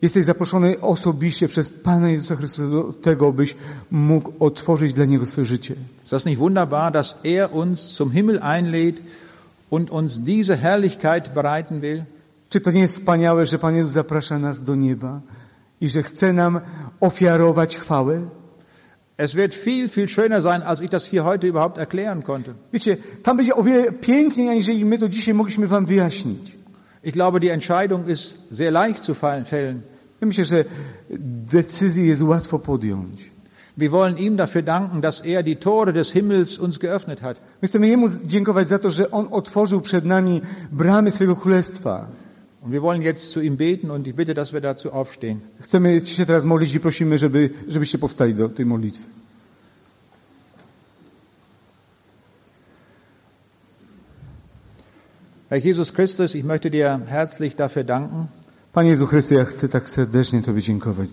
[0.03, 3.57] jesteś zaproszony osobiście przez Pana Jezusa Chrystusa do tego, byś
[3.90, 5.74] mógł otworzyć dla Niego swoje życie.
[6.05, 9.03] Ist das nicht wunderbar, dass er uns zum Himmel einlädt
[9.70, 12.05] und uns diese Herrlichkeit bereiten will?
[12.49, 15.20] Czy to nie jest wspaniałe, że Pan Jezus zaprasza nas do nieba
[15.80, 16.61] i że chce nam
[17.01, 18.28] ofiarować chwałę?
[19.18, 22.55] Es wird viel, viel schöner sein, als ich das hier heute überhaupt erklären konnte.
[22.73, 26.56] Wiecie, tam będzie o wiele piękniej, aniżeli my to dzisiaj mogliśmy Wam wyjaśnić.
[27.07, 29.83] Ich glaube, die Entscheidung ist sehr leicht zu fällen.
[30.20, 30.65] Ja myślę, że
[31.53, 33.31] decyzję jest łatwo podjąć.
[33.77, 37.41] Wir wollen ihm dafür danken, dass er die Tore des Himmels uns geöffnet hat.
[37.62, 40.41] My chcemy Jemu dziękować za to, że On otworzył przed nami
[40.73, 42.09] bramy swojego królestwa.
[42.62, 45.41] Und wir wollen jetzt zu ihm beten und ich bitte, dass wir dazu aufstehen.
[45.61, 49.05] Chcemy się teraz modlić i prosimy, żeby, żebyście powstali do tej modlitwy.
[55.57, 58.28] Herr Jesus Christus, ich möchte dir herzlich dafür danken,
[58.74, 61.09] Panie Jezu Chryste, ja chcę tak serdecznie Tobie dziękować.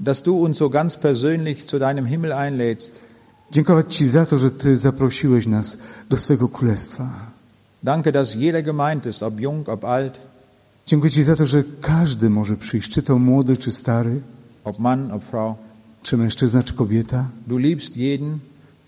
[0.00, 3.00] dass du uns so ganz persönlich zu deinem Himmel einlädst.
[3.52, 5.78] Dziękować Ci za to, że Ty zaprosiłeś nas
[6.10, 7.08] do swojego królestwa.
[7.82, 10.20] Danke, dass jeder gemeint ist, ob jung, ob alt,
[10.86, 14.20] Dziękuję Ci za to, że każdy może przyjść, czy to młody, czy stary,
[14.64, 15.54] ob Mann, ob Frau.
[16.02, 17.24] czy mężczyzna, czy kobieta.
[17.46, 18.38] Du liebst jeden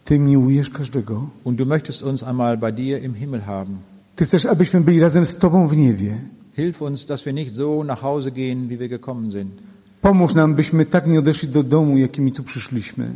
[0.05, 1.31] Ty miłujesz każdego.
[1.45, 3.79] und du möchtest uns einmal bei dir im Himmel haben.
[4.19, 6.19] Ty chcesz, abyśmy byli razem z Tobą w niebie.
[6.57, 9.53] Hilf uns, dass wir nicht so nach Hause gehen, wie wir gekommen sind.
[10.01, 13.11] Pomóż nam, byśmy tak nie odeszli do domu, jakimi tu przyszliśmy.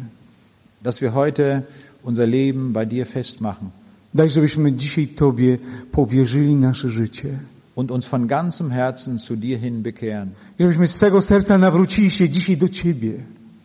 [0.83, 1.63] Dass wir heute
[2.03, 3.71] unser Leben bei dir festmachen
[4.15, 5.59] Daj, żebyśmy dzisiaj Tobie
[5.93, 7.39] powierzyli nasze życie.
[7.75, 10.31] und uns von ganzem Herzen zu dir hin bekehren.
[10.59, 13.13] I żebyśmy z całego serca nawrócili się dzisiaj do Ciebie.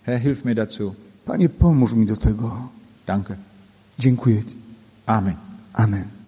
[0.03, 0.95] Herr, hilf mir dazu.
[1.26, 2.68] Panie, pomóż mi do tego.
[3.05, 3.35] Danke.
[3.99, 4.55] Dziękuję Ci.
[5.05, 5.35] Amen.
[5.73, 6.16] Amen.